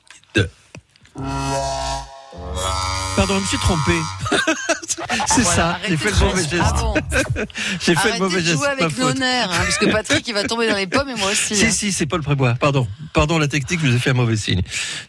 [3.17, 3.93] Pardon, je me suis trompé.
[5.27, 6.63] c'est Voilà, ça, arrêtez j'ai fait le mauvais geste.
[6.63, 6.95] Ah bon
[7.81, 8.57] J'ai fait Arrêtez le mauvais de geste.
[8.59, 11.09] jouer ma avec nos nerfs, hein, parce que Patrick, il va tomber dans les pommes
[11.09, 11.57] et moi aussi.
[11.57, 11.71] Si, hein.
[11.71, 12.55] si, c'est Paul Prébois.
[12.61, 12.87] Pardon.
[13.13, 14.63] Pardon, la technique, je vous ai fait un mauvais signe.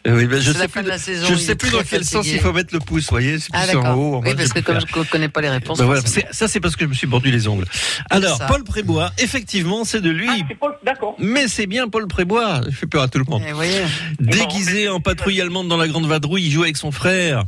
[0.06, 1.68] Euh, oui, ben, je C'est sais plus, de la saison, je il sais est plus
[1.70, 3.38] très dans quel sens il faut mettre le pouce, voyez.
[3.38, 4.14] C'est Ah plus en haut.
[4.16, 5.78] en Oui, parce que comme je ne connais pas les réponses.
[5.78, 7.66] Ben voilà, ça, c'est parce que je me suis mordu les ongles.
[8.10, 8.38] Alors.
[8.46, 10.28] Paul Prébois, effectivement, c'est de lui.
[10.62, 11.14] Ah, d'accord.
[11.18, 12.60] Mais c'est bien Paul Prébois.
[12.68, 13.42] Je fais peur à tout le monde.
[13.46, 17.44] Eh, Déguisé en patrouille allemande dans la Grande Vadrouille, il joue avec son frère.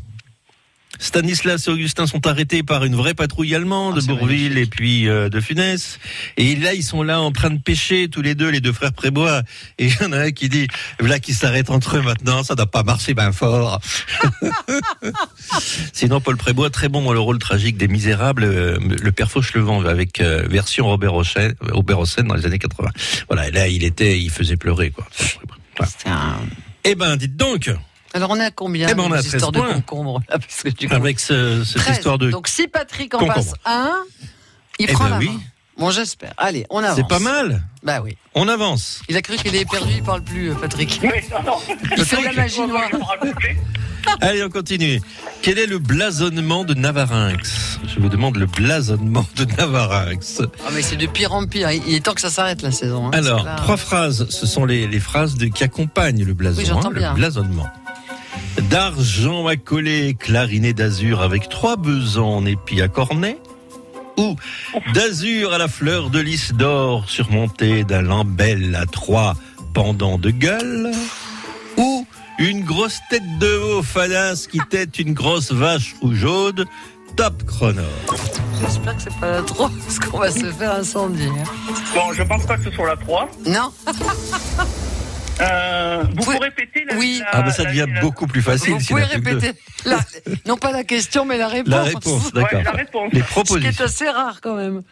[0.99, 4.59] Stanislas et Augustin sont arrêtés par une vraie patrouille allemande Ah, de c'est Bourville magnifique.
[4.63, 5.99] et puis euh, de Funès.
[6.37, 8.93] Et là, ils sont là en train de pêcher, tous les deux, les deux frères
[8.93, 9.43] Prébois.
[9.79, 10.67] Et il y en a un qui dit,
[11.01, 13.81] là, qui s'arrête entre eux maintenant, ça doit pas marcher bien fort.
[15.93, 19.85] Sinon, Paul Prébois, très bon dans le rôle tragique des Misérables, euh, le père Fauchelevent
[19.85, 22.91] avec euh, version Robert Hossein, Robert Hossein dans les années 80.
[23.29, 25.07] Voilà, et là, il était, il faisait pleurer, quoi.
[25.77, 25.93] Voilà.
[26.07, 26.37] Un-
[26.85, 27.71] Eh ben, dites donc,
[28.17, 30.21] Alors on est à combien Eh ben, on de a ces 13 histoires de concombre
[30.29, 31.97] là, parce que du coup, avec ce- cette 13.
[31.97, 32.31] histoire de...
[32.31, 33.35] Donc si Patrick en concombre.
[33.37, 33.93] passe un,
[34.79, 35.29] il Eh prend ben la oui.
[35.29, 35.41] main.
[35.79, 36.33] Bon, j'espère.
[36.39, 36.97] Allez, on avance.
[36.97, 37.63] C'est pas mal.
[37.83, 38.17] Bah oui.
[38.35, 39.03] On avance.
[39.11, 40.99] Il a cru qu'il est perdu, il parle plus, euh, Patrick.
[41.03, 41.59] Oui, non, non.
[41.99, 42.89] Il fait la magie noire.
[44.23, 45.01] Allez, on continue.
[45.43, 50.41] Quel est le blasonnement de Navarinx Je vous demande le blasonnement de Navarinx.
[50.67, 51.71] Ah mais c'est de pire en pire.
[51.71, 53.09] Il est temps que ça s'arrête la saison.
[53.09, 56.59] hein, Alors, là- trois phrases, ce sont les, les phrases de, qui accompagnent le blason,
[56.59, 57.11] Oui, j'entends hein, bien.
[57.11, 57.67] le blasonnement.
[58.63, 63.39] D'argent à coller, clarinet d'azur avec trois besants en épi à cornet
[64.17, 64.35] ou
[64.95, 69.35] d'azur à la fleur de lys d'or surmonté d'un lambel à trois
[69.75, 70.91] pendants de gueule
[71.77, 72.07] ou
[72.39, 76.67] Une grosse tête de veau fadasse qui tête une grosse vache rougeaude.
[77.15, 77.81] Top chrono.
[78.61, 81.29] J'espère que c'est pas la 3 parce qu'on va se faire incendier.
[81.29, 81.45] hein.
[81.95, 83.31] Bon, je pense pas que ce soit la 3.
[83.47, 83.73] Non
[85.41, 87.21] Euh, vous pouvez répéter la Oui.
[87.31, 88.75] Ah bah ça devient beaucoup plus facile.
[88.75, 89.53] Vous pouvez répéter
[89.85, 90.01] la-
[90.47, 91.71] non pas la question mais la réponse.
[91.75, 92.59] La réponse, d'accord.
[92.59, 93.13] Ouais, la réponse.
[93.13, 93.85] Les Ce qui est propositions.
[93.85, 94.83] assez rare quand même.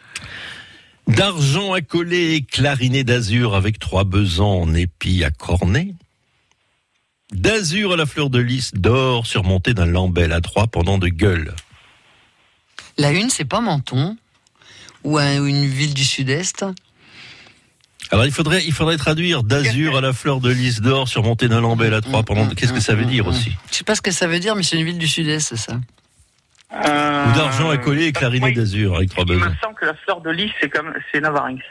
[1.07, 5.93] D'argent à coller et clarinet d'azur avec trois besants en épi à cornet.
[7.31, 11.53] D'azur à la fleur de lys, d'or surmonté d'un lambel à trois pendant de gueules.
[12.97, 14.15] La une c'est pas Menton
[15.03, 16.65] ou une ville du sud-est.
[18.11, 21.61] Alors il faudrait, il faudrait traduire d'azur à la fleur de lys, d'or surmonté d'un
[21.61, 22.45] lambel à trois pendant.
[22.45, 23.51] de- Qu'est-ce que ça veut dire aussi?
[23.71, 25.57] Je sais pas ce que ça veut dire mais c'est une ville du sud-est c'est
[25.57, 25.73] ça.
[26.73, 29.93] Euh, Ou d'argent à coller et clarinet d'azur avec trois Il me semble que la
[29.93, 31.61] fleur de lys, c'est comme c'est Navarinx.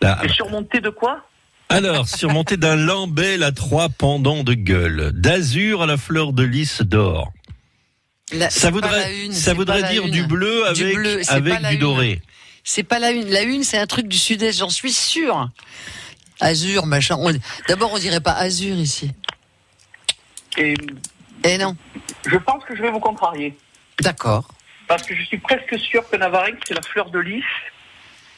[0.00, 1.24] Là, Et surmonté de quoi?
[1.68, 6.82] Alors, surmonté d'un lambel à trois pendants de gueules, d'azur à la fleur de lys
[6.82, 7.32] d'or.
[8.32, 10.10] La- Ça c'est voudrait, une, ça c'est voudrait dire une.
[10.10, 11.80] du bleu Du avec, bleu, c'est pas avec du une.
[11.80, 12.22] doré.
[12.64, 13.28] C'est pas la une.
[13.30, 15.48] La une, c'est un truc du sud-est, j'en suis sûr.
[16.40, 17.16] Azur, machin.
[17.18, 17.32] On-
[17.68, 19.10] D'abord, on dirait pas Azur ici.
[20.58, 20.74] Et
[21.44, 21.76] Eh non.
[22.26, 23.56] je pense que je vais vous contrarier.
[24.00, 24.48] D'accord.
[24.88, 27.44] Parce que je suis presque sûr que Navarinx, c'est la fleur de lys.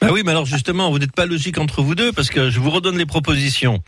[0.01, 2.61] Ah oui, mais alors justement, vous n'êtes pas logique entre vous deux parce que je
[2.61, 3.83] vous redonne les propositions.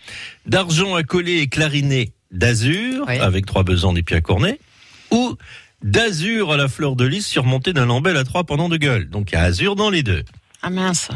[0.47, 3.19] D'argent à coller et clarinet d'azur Oui.
[3.19, 4.59] avec trois besants des pieds à cornet
[5.11, 5.37] ou
[5.83, 9.09] d'azur à la fleur de lys surmonté d'un lambel à trois pendants de gueule.
[9.09, 10.25] Donc il y a azur dans les deux.
[10.63, 11.09] Ah mince.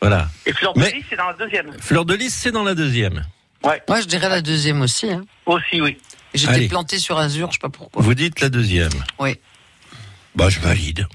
[0.00, 0.28] Voilà.
[0.46, 1.72] Et fleur de Mais- lys, c'est dans la deuxième.
[1.80, 3.24] Fleur de lys, c'est dans la deuxième.
[3.64, 5.10] Ouais, Moi, je dirais la deuxième aussi.
[5.10, 5.22] hein.
[5.46, 5.98] aussi, oui.
[6.34, 6.68] J'étais Allez.
[6.68, 8.02] planté sur Azur, je sais pas pourquoi.
[8.02, 8.92] Vous dites la deuxième.
[9.18, 9.34] Oui.
[10.36, 11.06] Bah, je valide.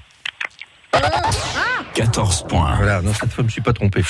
[1.94, 2.76] 14 points.
[2.76, 4.02] Voilà, non, cette fois, je me suis pas trompé.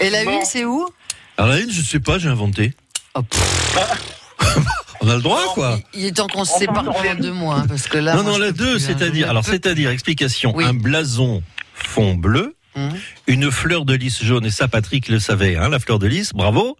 [0.00, 0.38] Et la Bon.
[0.38, 0.88] une, c'est où?
[1.36, 2.72] Alors la une, je sais pas, j'ai inventé.
[3.14, 3.20] Oh,
[5.00, 5.78] On a le droit, quoi.
[5.94, 8.16] Il est temps qu'on se sépare pendant deux mois, parce que là.
[8.16, 8.78] non, moi, non, la deux, hein.
[8.80, 10.64] c'est-à-dire, alors c'est-à-dire, explication, Oui.
[10.64, 11.42] un blason
[11.74, 12.90] fond bleu, Hum.
[13.26, 16.32] une fleur de lys jaune, et ça Patrick le savait, hein, la fleur de lys,
[16.32, 16.76] bravo,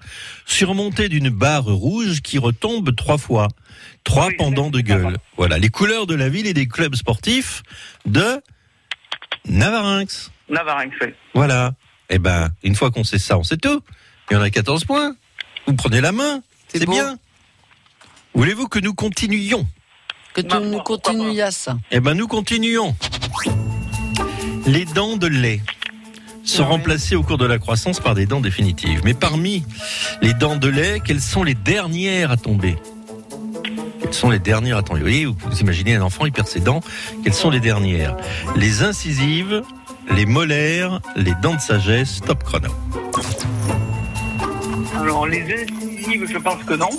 [0.46, 3.48] surmontée d'une barre rouge qui retombe trois fois,
[4.04, 5.16] trois Oui, pendants de gueule.
[5.36, 7.62] Voilà, les couleurs de la ville et des clubs sportifs
[8.06, 8.40] de
[9.46, 10.30] Navarinx.
[10.48, 11.08] Navarinx, oui.
[11.34, 11.72] Voilà.
[12.10, 13.82] Eh ben, une fois qu'on sait ça, on sait tout.
[14.30, 15.14] Il y en a 14 points.
[15.66, 16.42] Vous prenez la main.
[16.68, 17.18] C'est bien.
[18.38, 19.66] Voulez-vous que nous continuions
[20.32, 21.68] Que tu nous continuasses.
[21.90, 22.94] Eh ben, nous continuons.
[24.64, 25.60] Les dents de lait
[26.44, 26.68] sont Ouais.
[26.68, 29.00] remplacées au cours de la croissance par des dents définitives.
[29.02, 29.64] Mais parmi
[30.22, 32.76] les dents de lait, quelles sont les dernières à tomber
[34.00, 36.60] Quelles sont les dernières à tomber Vous voyez, vous imaginez un enfant, il perd ses
[36.60, 36.80] dents.
[37.24, 38.16] Quelles sont les dernières
[38.54, 39.64] Les incisives,
[40.14, 42.70] les molaires, les dents de sagesse, top chrono.
[44.96, 46.90] Alors, les incisives, je pense que non.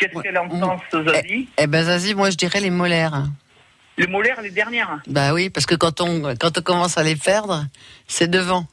[0.00, 0.22] Qu'est-ce Ouais.
[0.22, 3.24] qu'elle en pense, Zazie Eh ben, Zazie, moi, je dirais les molaires.
[3.98, 7.16] Les molaires, les dernières Bah oui, parce que quand on, quand on commence à les
[7.16, 7.66] perdre,
[8.08, 8.66] c'est devant.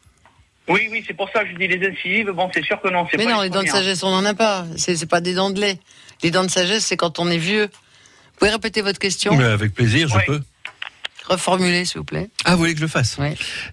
[0.69, 2.30] Oui, oui, c'est pour ça que je dis les incisives.
[2.32, 3.05] Bon, c'est sûr que non.
[3.11, 4.65] c'est Mais pas non, les dents de sagesse, on n'en a pas.
[4.78, 5.80] C'est c'est pas des dents de lait.
[6.23, 7.65] Les dents de sagesse, c'est quand on est vieux.
[7.65, 9.36] Vous pouvez répéter votre question?
[9.36, 10.23] Mais avec plaisir, je Ouais.
[10.28, 10.41] peux.
[11.28, 12.30] Reformuler, s'il vous plaît.
[12.45, 13.17] Ah, vous voulez que je le fasse.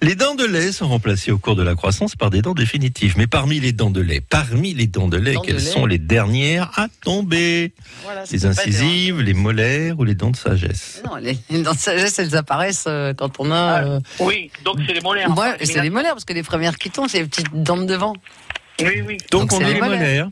[0.02, 3.14] Les dents de lait sont remplacées au cours de la croissance par des dents définitives.
[3.16, 5.60] Mais parmi les dents de lait, parmi les dents de lait, Dents de quelles lait.
[5.60, 11.02] sont les dernières à tomber Voilà, Les incisives, les molaires ou les dents de sagesse?
[11.04, 13.84] Non, les, les dents de sagesse, elles apparaissent euh, quand on a.
[13.84, 15.36] euh, Oui, donc c'est les molaires.
[15.36, 17.84] Ouais, c'est les molaires, parce que les premières qui tombent, c'est les petites dents de
[17.86, 18.14] devant.
[18.80, 19.18] Oui, oui.
[19.30, 19.98] Donc, Donc on dit les les molaires.
[20.00, 20.28] molaires.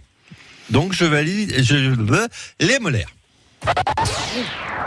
[0.70, 2.26] Donc je valide, je veux
[2.60, 3.08] les molaires.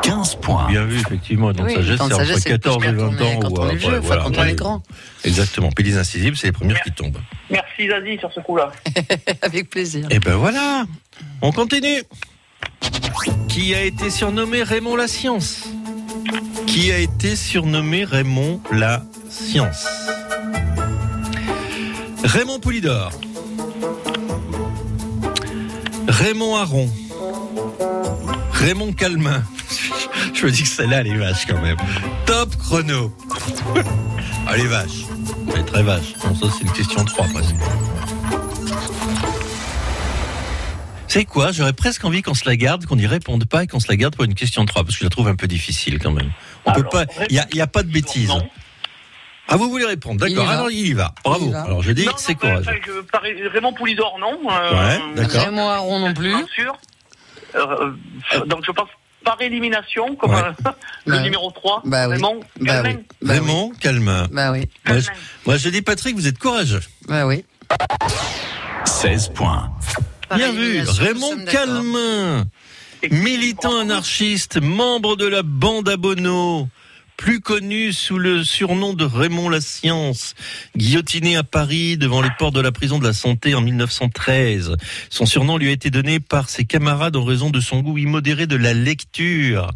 [0.01, 0.67] 15 points.
[0.67, 3.07] Bien vu, effectivement, dents Oui, sagesse, c'est entre sagesse, c'est 14 et plus 20 quand
[3.07, 3.39] on est- ans.
[3.39, 4.83] quand ou, on est vieux, quand on grand.
[5.23, 5.69] Exactement.
[5.71, 7.17] Puis les incisives, c'est les premières qui tombent.
[7.49, 8.71] Merci, Zazie, sur ce coup-là.
[9.41, 10.05] Avec plaisir.
[10.11, 10.85] Et ben voilà,
[11.41, 12.03] on continue.
[13.47, 15.63] Qui a été surnommé Raymond la Science?
[16.67, 19.87] Qui a été surnommé Raymond la Science?
[22.23, 23.11] Raymond Poulidor.
[26.07, 26.89] Raymond Aron.
[28.55, 29.43] Raymond Calmin.
[30.33, 31.77] Je me dis que celle-là, elle est vache quand même.
[32.25, 33.15] Top chrono.
[34.47, 35.05] Ah, les vaches.
[35.55, 36.13] Elle est très vache.
[36.23, 37.55] Bon, ça, c'est une question de 3 presque.
[41.07, 41.51] C'est quoi?
[41.51, 43.95] J'aurais presque envie qu'on se la garde, qu'on n'y réponde pas et qu'on se la
[43.95, 46.11] garde pour une question de 3, parce que je la trouve un peu difficile quand
[46.11, 46.29] même.
[46.65, 47.05] On peut pas.
[47.29, 48.27] Il n'y a, il y a pas de bêtises.
[48.29, 48.47] Non.
[49.47, 50.47] Ah, vous voulez répondre D'accord.
[50.47, 51.15] Alors, il y va.
[51.23, 51.45] Bravo.
[51.45, 51.61] Il y va.
[51.63, 52.71] Alors, je dis Non, que c'est courageux.
[53.51, 54.37] Raymond Poulidor, non.
[54.51, 55.43] euh, Ouais, d'accord.
[55.43, 56.29] Raymond Aron non plus.
[56.35, 56.77] Bien sûr.
[57.55, 57.91] Euh,
[58.35, 58.89] euh, donc je pense.
[59.23, 60.41] par élimination, comme Ouais.
[60.65, 60.71] euh,
[61.07, 62.13] le Bah, numéro 3, bah oui.
[62.15, 62.99] Raymond Bah Calmin.
[63.21, 63.27] oui.
[63.29, 64.27] Raymond, calme.
[64.31, 64.69] Bah oui.
[64.87, 65.09] Moi je,
[65.47, 66.81] moi, je dis, Patrick, vous êtes courageux.
[67.07, 67.43] Bah oui.
[68.85, 69.71] 16 points.
[70.29, 70.81] Par Bien vu.
[70.87, 71.45] Raymond.
[71.51, 72.45] Calmin,
[73.11, 76.67] militant anarchiste, membre de la bande à Bono,
[77.17, 80.35] plus connu sous le surnom de Raymond la Science,
[80.75, 84.75] guillotiné à Paris devant les portes de la prison de la Santé en 1913.
[85.09, 88.47] Son surnom lui a été donné par ses camarades en raison de son goût immodéré
[88.47, 89.69] de la lecture.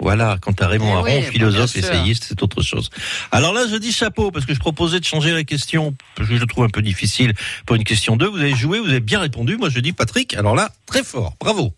[0.00, 2.90] Voilà, quant à Raymond Eh Aron, oui, philosophe, essayiste, c'est autre chose.
[3.30, 6.34] Alors là, je dis chapeau, parce que je proposais de changer la question, parce que
[6.34, 7.34] je le trouve un peu difficile
[7.66, 8.26] pour une question 2.
[8.26, 9.56] Vous avez joué, vous avez bien répondu.
[9.56, 11.72] Moi, je dis Patrick, alors là, très fort, bravo.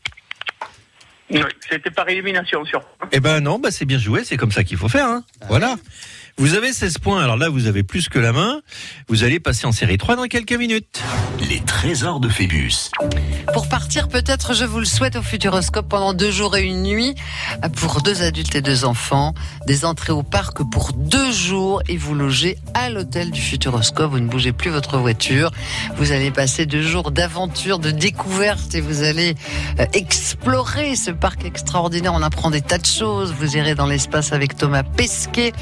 [1.31, 2.83] Oui, c'était par élimination, sur.
[3.13, 5.07] Eh ben non, bah c'est bien joué, c'est comme ça qu'il faut faire.
[5.07, 5.25] Hein.
[5.49, 5.77] Voilà.
[6.37, 8.61] Vous avez 16 points, alors là, vous avez plus que la main.
[9.07, 11.01] Vous allez passer en série 3 dans quelques minutes.
[11.49, 12.91] Les trésors de Phébus.
[13.53, 17.15] Pour partir, peut-être, je vous le souhaite au Futuroscope pendant deux jours et une nuit,
[17.77, 19.33] pour deux adultes et deux enfants,
[19.69, 24.11] des entrées au parc pour deux jours et vous logez à l'hôtel du Futuroscope.
[24.11, 25.53] Vous ne bougez plus votre voiture.
[25.99, 29.37] Vous allez passer deux jours d'aventure, de découverte et vous allez
[29.79, 32.13] euh, explorer ce parc extraordinaire.
[32.13, 33.33] On apprend des tas de choses.
[33.39, 35.53] Vous irez dans l'espace avec Thomas Pesquet.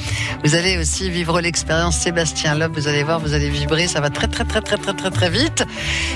[0.44, 2.72] Vous allez aussi vivre l'expérience Sébastien Loeb.
[2.74, 3.88] Vous allez voir, vous allez vibrer.
[3.88, 5.64] Ça va très, très, très, très, très, très, très vite.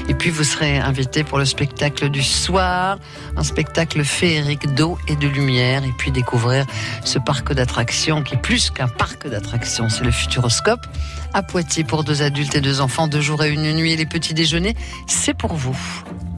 [0.08, 2.98] Et puis vous serez invité pour le spectacle du soir,
[3.36, 6.64] un spectacle féerique d'eau et de lumière, et puis découvrir
[7.04, 10.86] ce parc d'attractions qui est plus qu'un parc d'attractions, c'est le Futuroscope
[11.36, 13.92] à Poitiers pour deux adultes et deux enfants, deux jours et une nuit.
[13.92, 14.74] Et les petits déjeuners,
[15.06, 15.76] c'est pour vous.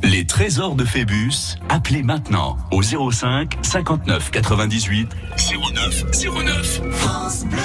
[0.03, 5.09] Les trésors de Phébus, appelez maintenant au 05 59 98
[5.75, 6.05] 09
[6.45, 6.81] 09.
[6.91, 7.59] France Bleu.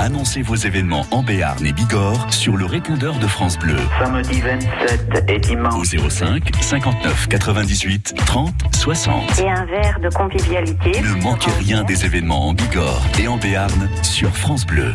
[0.00, 3.76] Annoncez vos événements en Béarn et Bigorre sur le répondeur de France Bleu.
[4.02, 5.94] Samedi 27 et dimanche.
[5.94, 9.38] Au 05 59 98 30 60.
[9.38, 11.00] Et un verre de convivialité.
[11.00, 14.92] Ne manquez rien des événements en Bigorre et en Béarn sur France Bleu.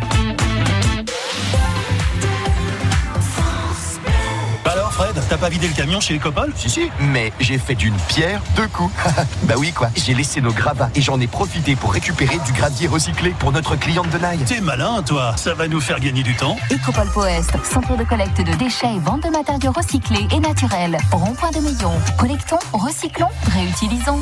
[4.95, 6.53] Fred, t'as pas vidé le camion chez les Copoles?
[6.55, 8.93] Si, si, mais j'ai fait d'une pierre deux coups.
[9.43, 9.89] bah oui, quoi.
[9.93, 13.75] J'ai laissé nos gravats et j'en ai profité pour récupérer du gravier recyclé pour notre
[13.75, 14.37] cliente de Naï.
[14.45, 15.33] T'es malin, toi.
[15.35, 16.55] Ça va nous faire gagner du temps.
[16.71, 20.97] Écopole Poest, centre de collecte de déchets et vente de matériaux recyclés et naturels.
[21.11, 21.91] Rond-point de Meillon.
[22.17, 24.21] Collectons, recyclons, réutilisons.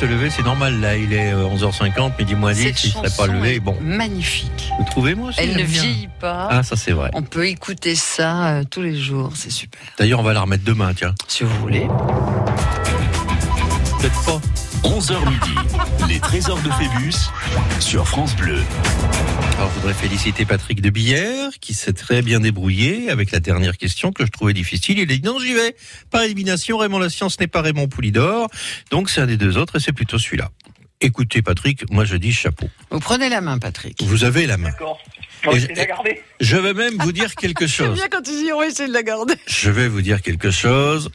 [0.00, 0.80] Se lever, c'est normal.
[0.80, 3.54] Là, il est euh, 11h50, midi moins 10, Cette il serait pas chanson levé.
[3.54, 4.70] est Bon, magnifique.
[4.78, 5.64] vous trouvez moi aussi, Elle ne bien.
[5.66, 6.48] vieillit pas.
[6.50, 7.10] Ah, ça c'est vrai.
[7.14, 9.80] On peut écouter ça euh, tous les jours, c'est super.
[9.96, 11.14] D'ailleurs, on va la remettre demain, tiens.
[11.28, 11.86] Si vous voulez.
[14.00, 14.40] Peut-être pas.
[14.82, 15.54] 11h midi,
[16.08, 17.14] les trésors de Phébus
[17.80, 18.58] sur France Bleu.
[19.64, 23.78] Alors, je voudrais féliciter Patrick de Billère, qui s'est très bien débrouillé avec la dernière
[23.78, 24.98] question que je trouvais difficile.
[24.98, 25.74] Il a dit non, j'y vais.
[26.10, 28.50] Par élimination, Raymond La Science n'est pas Raymond Poulidor.
[28.90, 30.50] Donc, c'est un des deux autres et c'est plutôt celui-là.
[31.00, 32.68] Écoutez, Patrick, moi je dis chapeau.
[32.90, 34.02] Vous prenez la main, Patrick.
[34.02, 34.68] Vous avez la main.
[34.68, 34.98] D'accord.
[35.44, 36.22] Et On va je- essayer de la garder.
[36.40, 37.94] Je vais même vous dire quelque chose.
[37.94, 39.32] bien quand tu dis on va essayer de la garder.
[39.46, 41.08] Je vais vous dire quelque chose.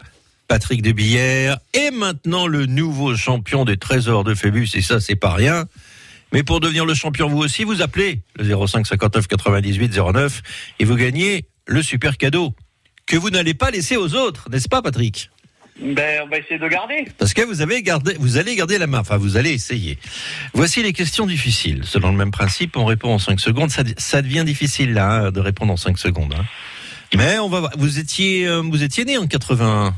[0.47, 5.15] Patrick de Billère est maintenant le nouveau champion des trésors de Phébus et ça c'est
[5.15, 5.65] pas rien.
[6.31, 10.41] Mais pour devenir le champion vous aussi, vous appelez le 05 59 98 09
[10.79, 12.53] et vous gagnez le super cadeau
[13.05, 15.31] que vous n'allez pas laisser aux autres, n'est-ce pas Patrick?
[15.81, 17.07] Ben, on va essayer de garder.
[17.17, 18.99] Parce que vous avez gardé, vous allez garder la main.
[18.99, 19.97] Enfin, vous allez essayer.
[20.53, 21.81] Voici les questions difficiles.
[21.85, 23.71] Selon le même principe, on répond en 5 secondes.
[23.71, 26.33] Ça, ça devient difficile là hein, de répondre en 5 secondes.
[26.37, 26.43] hein.
[27.15, 27.71] Mais on va voir.
[27.77, 29.95] Vous étiez, euh, vous étiez né en 81.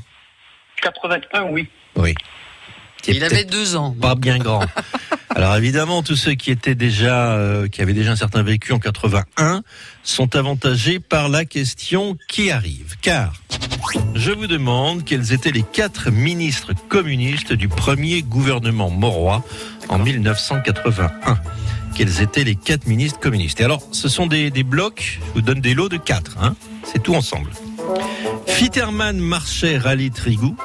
[0.81, 1.67] 81, oui.
[1.95, 2.13] Oui.
[3.07, 3.95] Il avait deux ans.
[3.99, 4.65] Pas bien grand.
[5.35, 8.79] Alors évidemment, tous ceux qui étaient déjà, euh, qui avaient déjà un certain vécu en
[8.79, 9.63] 81,
[10.03, 12.97] sont avantagés par la question qui arrive.
[13.01, 13.33] Car
[14.13, 19.43] je vous demande quels étaient les quatre ministres communistes du premier gouvernement Mauroy
[19.89, 21.39] en 1981.
[21.95, 23.61] Quels étaient les quatre ministres communistes?
[23.61, 25.19] Et alors, ce sont des, des blocs.
[25.27, 26.37] Je vous donne des lots de quatre.
[26.41, 27.51] Hein, C'est tout ensemble.
[28.47, 30.55] Fitterman, Marchais, Ralit, Rigou.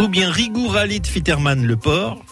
[0.00, 2.22] Ou bien Rigou, Ralit, Fitterman, Le Port.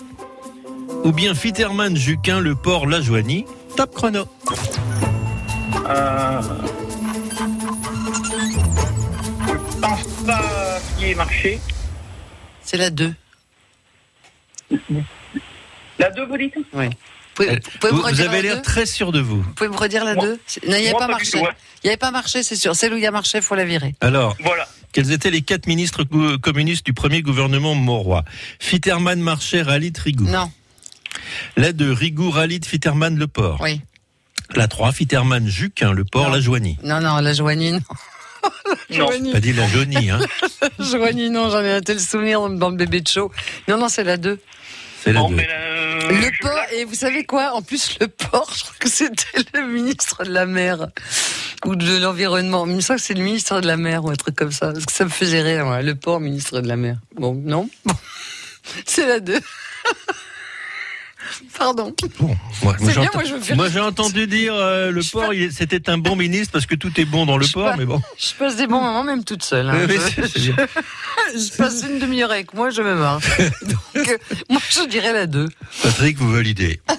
[1.05, 3.45] Ou bien Fitterman, Juquin, Le Port, La Joigny.
[3.77, 4.27] Top chrono.
[5.89, 6.41] Euh...
[9.47, 11.61] Je pense pas qu'il ait marché.
[12.63, 13.13] C'est la 2.
[15.99, 16.55] La 2, vous dites?
[16.73, 16.87] Oui.
[16.89, 19.21] Vous pouvez, Euh, vous pouvez Vous, me vous redire avez la l'air très sûr de
[19.21, 19.43] vous.
[19.43, 21.39] Vous pouvez me redire la Moi- 2 Non, il n'y avait moi, pas marché.
[21.39, 21.43] Il
[21.85, 22.75] n'y avait pas marché, c'est sûr.
[22.75, 23.95] Celle où il y a marché, il faut la virer.
[24.01, 24.67] Alors, Voilà.
[24.93, 26.05] Quels étaient les quatre ministres
[26.41, 28.25] communistes du premier gouvernement Mauroy
[28.61, 30.25] Fitterman, Marchais, Ralit, Rigou.
[30.25, 30.51] Non,
[31.57, 33.61] La 2, Rigou, Ralit, Fitterman, Le Port.
[33.63, 33.81] oui.
[34.55, 36.33] La 3, Fitterman, Juquin, Le Port, Non.
[36.35, 36.79] La Joigny.
[36.85, 37.81] Non, non, la Joigny, non.
[38.91, 39.09] Non.
[39.33, 40.21] Pas dit La Joigny, hein.
[40.79, 43.33] Joigny, non, j'en ai un tel souvenir dans le bébé de show.
[43.67, 44.39] Non, non, c'est la 2.
[45.03, 45.37] C'est la Bon, 2.
[46.09, 47.53] Mais Le je- port, et vous savez quoi?
[47.55, 50.89] En plus, le port, je crois que c'était le ministre de la mer
[51.65, 52.67] ou de l'environnement.
[52.67, 54.73] Il me semble que c'est le ministre de la mer ou un truc comme ça.
[54.73, 55.83] Parce que ça me faisait rire.
[55.83, 56.97] Le port, ministre de la mer.
[57.15, 57.69] Bon, non?
[57.85, 57.95] Bon.
[58.87, 59.39] C'est la 2.
[61.59, 61.95] Pardon.
[62.01, 63.11] C'est j'ai bien,
[63.55, 66.75] moi, je j'ai entendu dire euh, le porc, il- c'était un bon ministre parce que
[66.75, 68.01] tout est bon dans le porc, mais bon.
[68.19, 69.69] Je passe des bons moments, même toute seule.
[69.69, 69.87] hein.
[69.89, 69.97] Oui,
[70.37, 70.67] Je- bien.
[71.35, 73.21] je passe une demi-heure avec moi, je me marre.
[73.63, 74.17] Donc, euh,
[74.51, 75.49] moi, je dirais la 2.
[75.83, 76.81] Patrick, vous validez.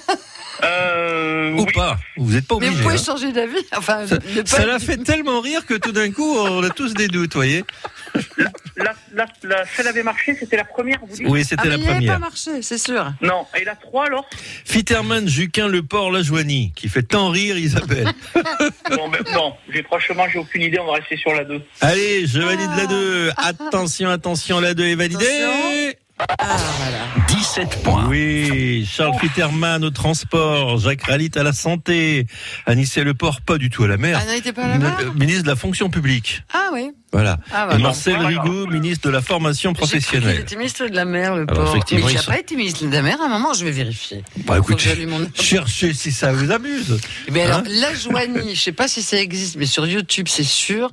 [0.64, 1.98] Euh, Ou pas.
[2.18, 2.76] Vous n'êtes pas Mais obligé.
[2.84, 3.04] vous pouvez hein.
[3.06, 3.66] changer d'avis.
[3.76, 4.06] Enfin,
[4.46, 7.40] Ça l'a fait tellement rire que tout d'un coup, on a tous des doutes, vous
[7.40, 7.64] voyez.
[8.76, 11.78] La, la, la, celle avait marché, c'était la première, vous dites Oui, c'était Ah, mais
[11.78, 12.14] la première.
[12.14, 13.12] pas marché, c'est sûr.
[13.22, 14.26] Non, et la 3 alors?
[14.66, 18.08] Fitterman, Juquin, Le Port, La Joigny, qui fait tant rire Isabelle.
[18.92, 21.62] Non, ben, non j'ai, franchement, j'ai aucune idée, on va rester sur la 2.
[21.82, 23.32] Allez, je valide la 2.
[23.38, 25.98] Attention, attention, la 2 est validée.
[26.20, 26.58] Ah,
[27.28, 28.08] 17 points.
[28.10, 32.26] Oui, Charles Fitterman au transport, Jacques Ralit à la santé,
[32.66, 34.20] Anissé Le Port pas du tout à la mer.
[34.28, 36.42] Ah, il pas à la mer Euh, Ministre de la fonction publique.
[36.54, 36.90] Ah oui.
[37.14, 37.38] Voilà.
[37.54, 37.82] Ah, bah, Et.
[37.82, 38.42] Marcel Voilà.
[38.42, 40.40] Rigaud, ministre de la formation Il professionnelle.
[40.42, 41.64] était ministre de la mer, le Alors, port.
[41.66, 43.64] Mais effectivement, il n'a sont- pas été ministre de la mer à un moment, je
[43.64, 44.24] vais vérifier.
[44.46, 47.00] Bah écoutez, mon- cherchez si ça vous amuse.
[47.32, 50.44] Mais alors, Hein la Joanie, je sais pas si ça existe, mais sur YouTube, c'est
[50.44, 50.92] sûr.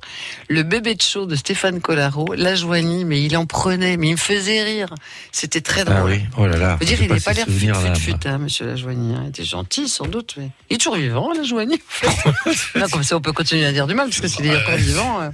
[0.48, 4.12] Le bébé de show de Stéphane Collaro, la Joanie, mais il en prenait, mais il
[4.12, 4.94] me faisait rire.
[5.32, 5.96] C'était très drôle.
[5.98, 6.76] Ah oui, oh là là.
[6.78, 7.52] Faut dire, il n'avait ces pas l'air fut
[7.94, 9.14] fut fut, hein, monsieur la Joanie.
[9.14, 9.20] hein.
[9.24, 11.80] Il était gentil, sans doute, mais il est toujours vivant, la Joanie.
[12.06, 12.78] en fait.
[12.78, 14.76] non, comme ça, on peut continuer à dire du mal, parce que s'il est encore
[14.76, 15.20] vivant.
[15.22, 15.30] euh.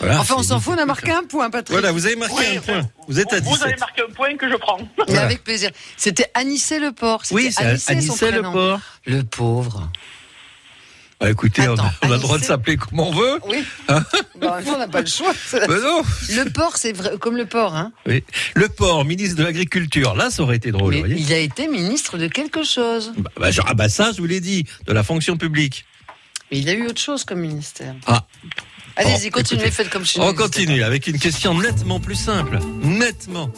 [0.00, 1.70] Voilà, enfin, on s'en fout, on a marqué un point, Patrick.
[1.78, 2.88] Voilà, vous avez marqué un point.
[3.08, 3.62] Vous êtes à Vous 17.
[3.66, 4.78] avez marqué un point que je prends.
[5.08, 5.70] Mais avec plaisir.
[5.96, 7.24] C'était Anissé le port.
[7.24, 8.52] C'était Oui, c'est Anissé, son Anissé le prénom.
[8.52, 8.80] port.
[9.06, 9.90] Le pauvre.
[11.20, 13.40] Bah, écoutez, on a- Attends, on a, le droit de s'appeler comme on veut.
[13.48, 13.64] Oui.
[13.88, 14.04] Hein
[14.40, 15.32] temps, on n'a pas le choix.
[15.52, 16.02] Bah non.
[16.30, 17.92] Le port, c'est vrai, comme le port, hein.
[18.06, 18.22] Oui.
[18.54, 20.14] Le port, ministre de l'Agriculture.
[20.14, 21.16] Là, ça aurait été drôle, Mais voyez.
[21.18, 23.12] il a été ministre de quelque chose.
[23.16, 25.84] Bah, bah, genre, ah bah ça, je vous l'ai dit, de la fonction publique.
[26.52, 27.94] Mais il a eu autre chose comme ministère.
[28.06, 28.24] Ah.
[28.96, 30.34] Allez-y, Bon, continuez, écoutez, faites comme chez On nous.
[30.34, 32.58] continue avec une question nettement plus simple.
[32.82, 33.50] Nettement.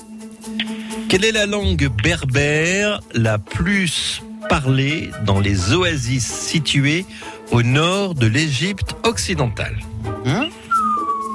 [1.11, 7.05] Quelle est la langue berbère la plus parlée dans les oasis situées
[7.51, 9.79] au nord de l'Égypte occidentale
[10.25, 10.49] Hein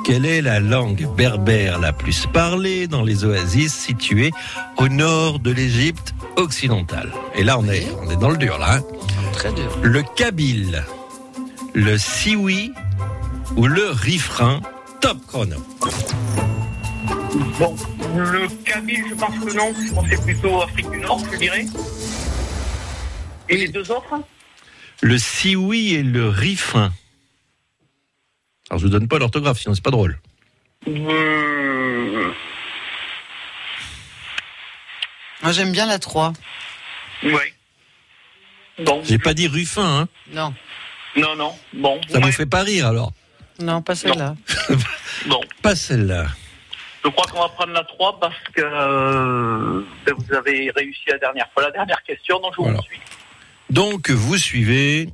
[0.05, 4.31] Quelle est la langue berbère la plus parlée dans les oasis situées
[4.77, 7.11] au nord de l'Égypte occidentale?
[7.35, 8.75] Et là, on est, on est dans le dur, là.
[8.75, 8.81] hein.
[9.33, 9.77] Très dur.
[9.81, 10.83] Le kabyle,
[11.73, 12.71] le siwi
[13.57, 14.61] ou le rifrain
[15.01, 15.57] Top chrono.
[17.59, 17.75] Bon,
[18.15, 19.71] le Kabyle, je pense que non.
[19.75, 21.65] Je c'est plutôt Afrique du Nord, je dirais.
[23.49, 24.15] Et les deux autres?
[25.01, 26.91] Le siwi et le rifrain.
[28.69, 30.19] Alors, je vous donne pas l'orthographe, sinon c'est pas drôle.
[30.87, 32.31] Euh,
[35.43, 36.33] Moi, j'aime bien la 3.
[37.23, 37.53] Ouais.
[38.79, 39.01] Bon.
[39.05, 40.07] J'ai pas dit ruffin, hein.
[40.31, 40.53] Non.
[41.15, 41.55] Non, non.
[41.73, 42.01] Bon.
[42.09, 43.11] Ça vous fait pas rire alors
[43.59, 44.35] Non, pas celle-là.
[45.27, 45.39] Bon.
[45.61, 46.27] Pas celle-là.
[47.03, 49.81] Je crois qu'on va prendre la 3 parce que euh,
[50.17, 51.63] vous avez réussi la dernière fois.
[51.63, 52.81] La dernière question, donc je vous Voilà.
[52.81, 52.99] suis.
[53.75, 55.09] Donc, vous suivez.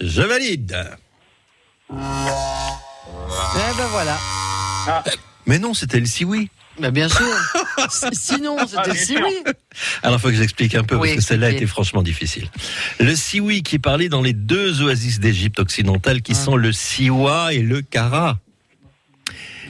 [0.00, 0.74] Je valide.
[1.90, 1.94] Eh
[3.76, 4.16] ben voilà.
[5.44, 6.48] Mais non, c'était le siwi.
[6.80, 7.26] Bah, bien sûr.
[7.90, 9.34] Si- Sinon, c'était Ah, le si oui.
[10.02, 12.48] Alors, il faut que j'explique un peu, Oui, parce que celle-là était franchement difficile.
[12.98, 16.22] Le siwi qui est parlé dans les deux oasis d'Égypte occidentale, Ah.
[16.22, 18.38] qui sont le siwa et le kara.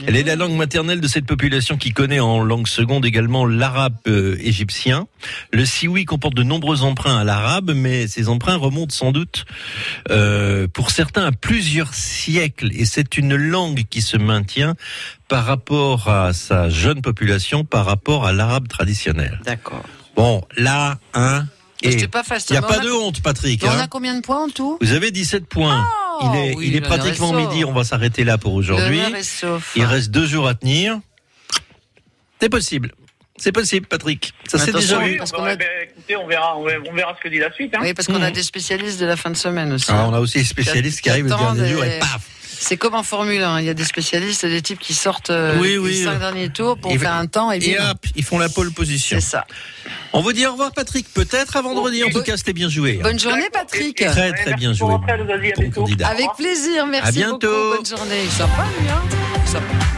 [0.06, 3.96] Elle est la langue maternelle de cette population qui connaît en langue seconde également l'arabe
[4.06, 5.06] euh, égyptien.
[5.52, 9.44] Le siwi comporte de nombreux emprunts à l'arabe, mais ces emprunts remontent sans doute
[10.10, 12.70] euh, pour certains à plusieurs siècles.
[12.74, 14.74] Et c'est une langue qui se maintient
[15.28, 19.40] par rapport à sa jeune population, par rapport à l'arabe traditionnel.
[19.44, 19.84] D'accord.
[20.14, 21.46] Bon, là, hein.
[21.82, 22.48] Et C'était pas facile.
[22.56, 23.62] Il n'y a pas a- de honte, Patrick.
[23.64, 23.78] On hein.
[23.80, 24.78] a combien de points en tout?
[24.80, 25.86] Vous avez 17 points.
[26.20, 27.64] Oh, il est, oui, il est le pratiquement midi.
[27.64, 29.00] On va s'arrêter là pour aujourd'hui.
[29.76, 30.98] Il reste deux jours à tenir.
[32.40, 32.92] C'est possible.
[33.38, 34.32] C'est possible, Patrick.
[34.48, 36.64] Ça s'est déjà parce a- eh ben, écoutez, on verra, on
[36.94, 37.74] verra, ce que dit la suite.
[37.74, 37.80] Hein.
[37.82, 39.86] Oui, parce qu'on a des spécialistes de la fin de semaine aussi.
[39.90, 42.20] Ah, on a aussi des spécialistes qui arrivent le dernier jour et paf
[42.58, 45.58] C'est comme en Formule 1, il y a des spécialistes, des types qui sortent euh,
[45.60, 46.04] Oui, les oui.
[46.04, 48.72] cinq derniers tours pour Et- faire un temps et, Et hop, ils font la pole
[48.72, 49.18] position.
[49.20, 49.44] C'est ça.
[50.12, 51.06] On vous dit au revoir, Patrick.
[51.12, 52.02] Peut-être à vendredi.
[52.04, 52.96] En tout cas, c'était bien joué.
[52.98, 53.02] hein.
[53.02, 53.96] Bonne journée, Patrick.
[53.96, 54.88] Très, très bien joué.
[54.88, 56.08] Bon candidat.
[56.08, 57.48] Avec plaisir, merci À bientôt.
[57.48, 57.76] beaucoup.
[57.82, 58.26] Bonne journée.
[58.30, 59.02] Sympa, lui, hein?
[59.46, 59.95] Sympa.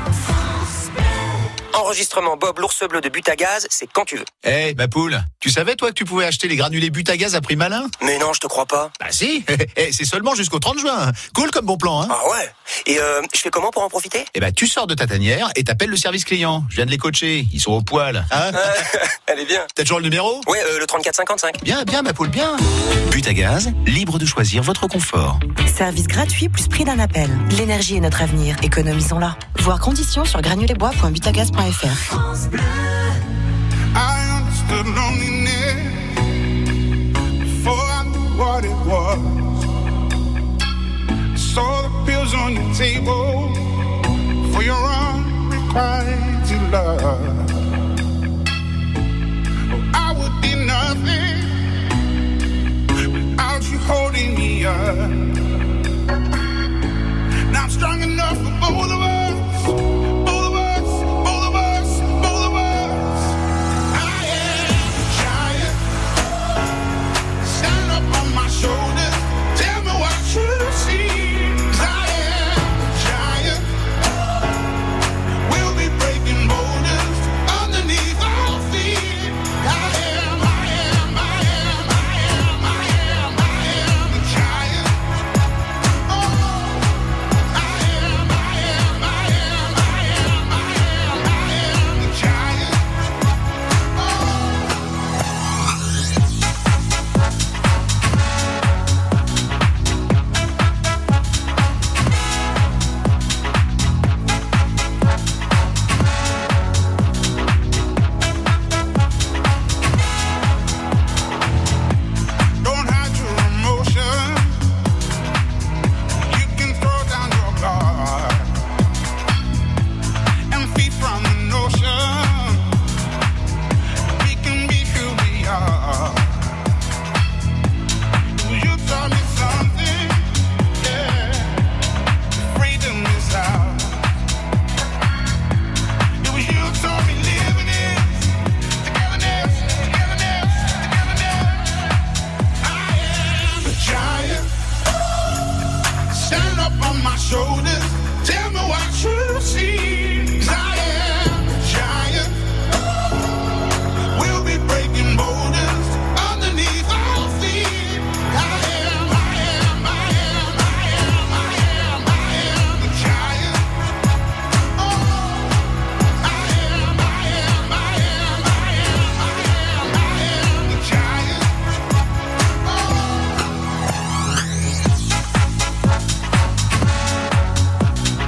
[1.78, 4.24] Enregistrement Bob l'ours bleu de but à gaz, c'est quand tu veux.
[4.44, 7.36] Eh, ma poule, tu savais toi que tu pouvais acheter les granulés but à gaz
[7.36, 7.86] à prix malin?
[8.02, 8.90] Mais non, je te crois pas.
[8.98, 9.44] Bah si,
[9.76, 11.12] Eh, c'est seulement jusqu'au 30 juin.
[11.34, 12.50] Cool comme bon plan, hein Ah ouais
[12.86, 14.24] Et euh, je fais comment pour en profiter?
[14.34, 16.64] Eh ben, tu sors de ta tanière et t'appelles le service client.
[16.68, 18.24] Je viens de les coacher, ils sont au poil.
[18.32, 18.50] Hein?
[19.26, 19.64] Elle est bien.
[19.74, 20.40] T'as toujours le numéro?
[20.48, 21.62] Ouais, euh, le 3455.
[21.62, 22.56] Bien, bien, ma poule, bien.
[23.12, 25.38] But à gaz, libre de choisir votre confort.
[25.76, 27.30] Service gratuit plus prix d'un appel.
[27.56, 29.36] L'énergie est notre avenir, économisons-la.
[29.60, 30.42] Voir conditions sur
[31.72, 32.58] francebleu.fr.
[33.94, 34.28] I
[38.38, 39.18] what it was.
[41.40, 43.52] Saw the pills on the table
[44.52, 47.02] for your unrequited love.
[49.72, 51.38] Oh, I would be nothing
[53.12, 55.10] without you holding me up.
[57.52, 59.07] Now I'm strong enough for both of us.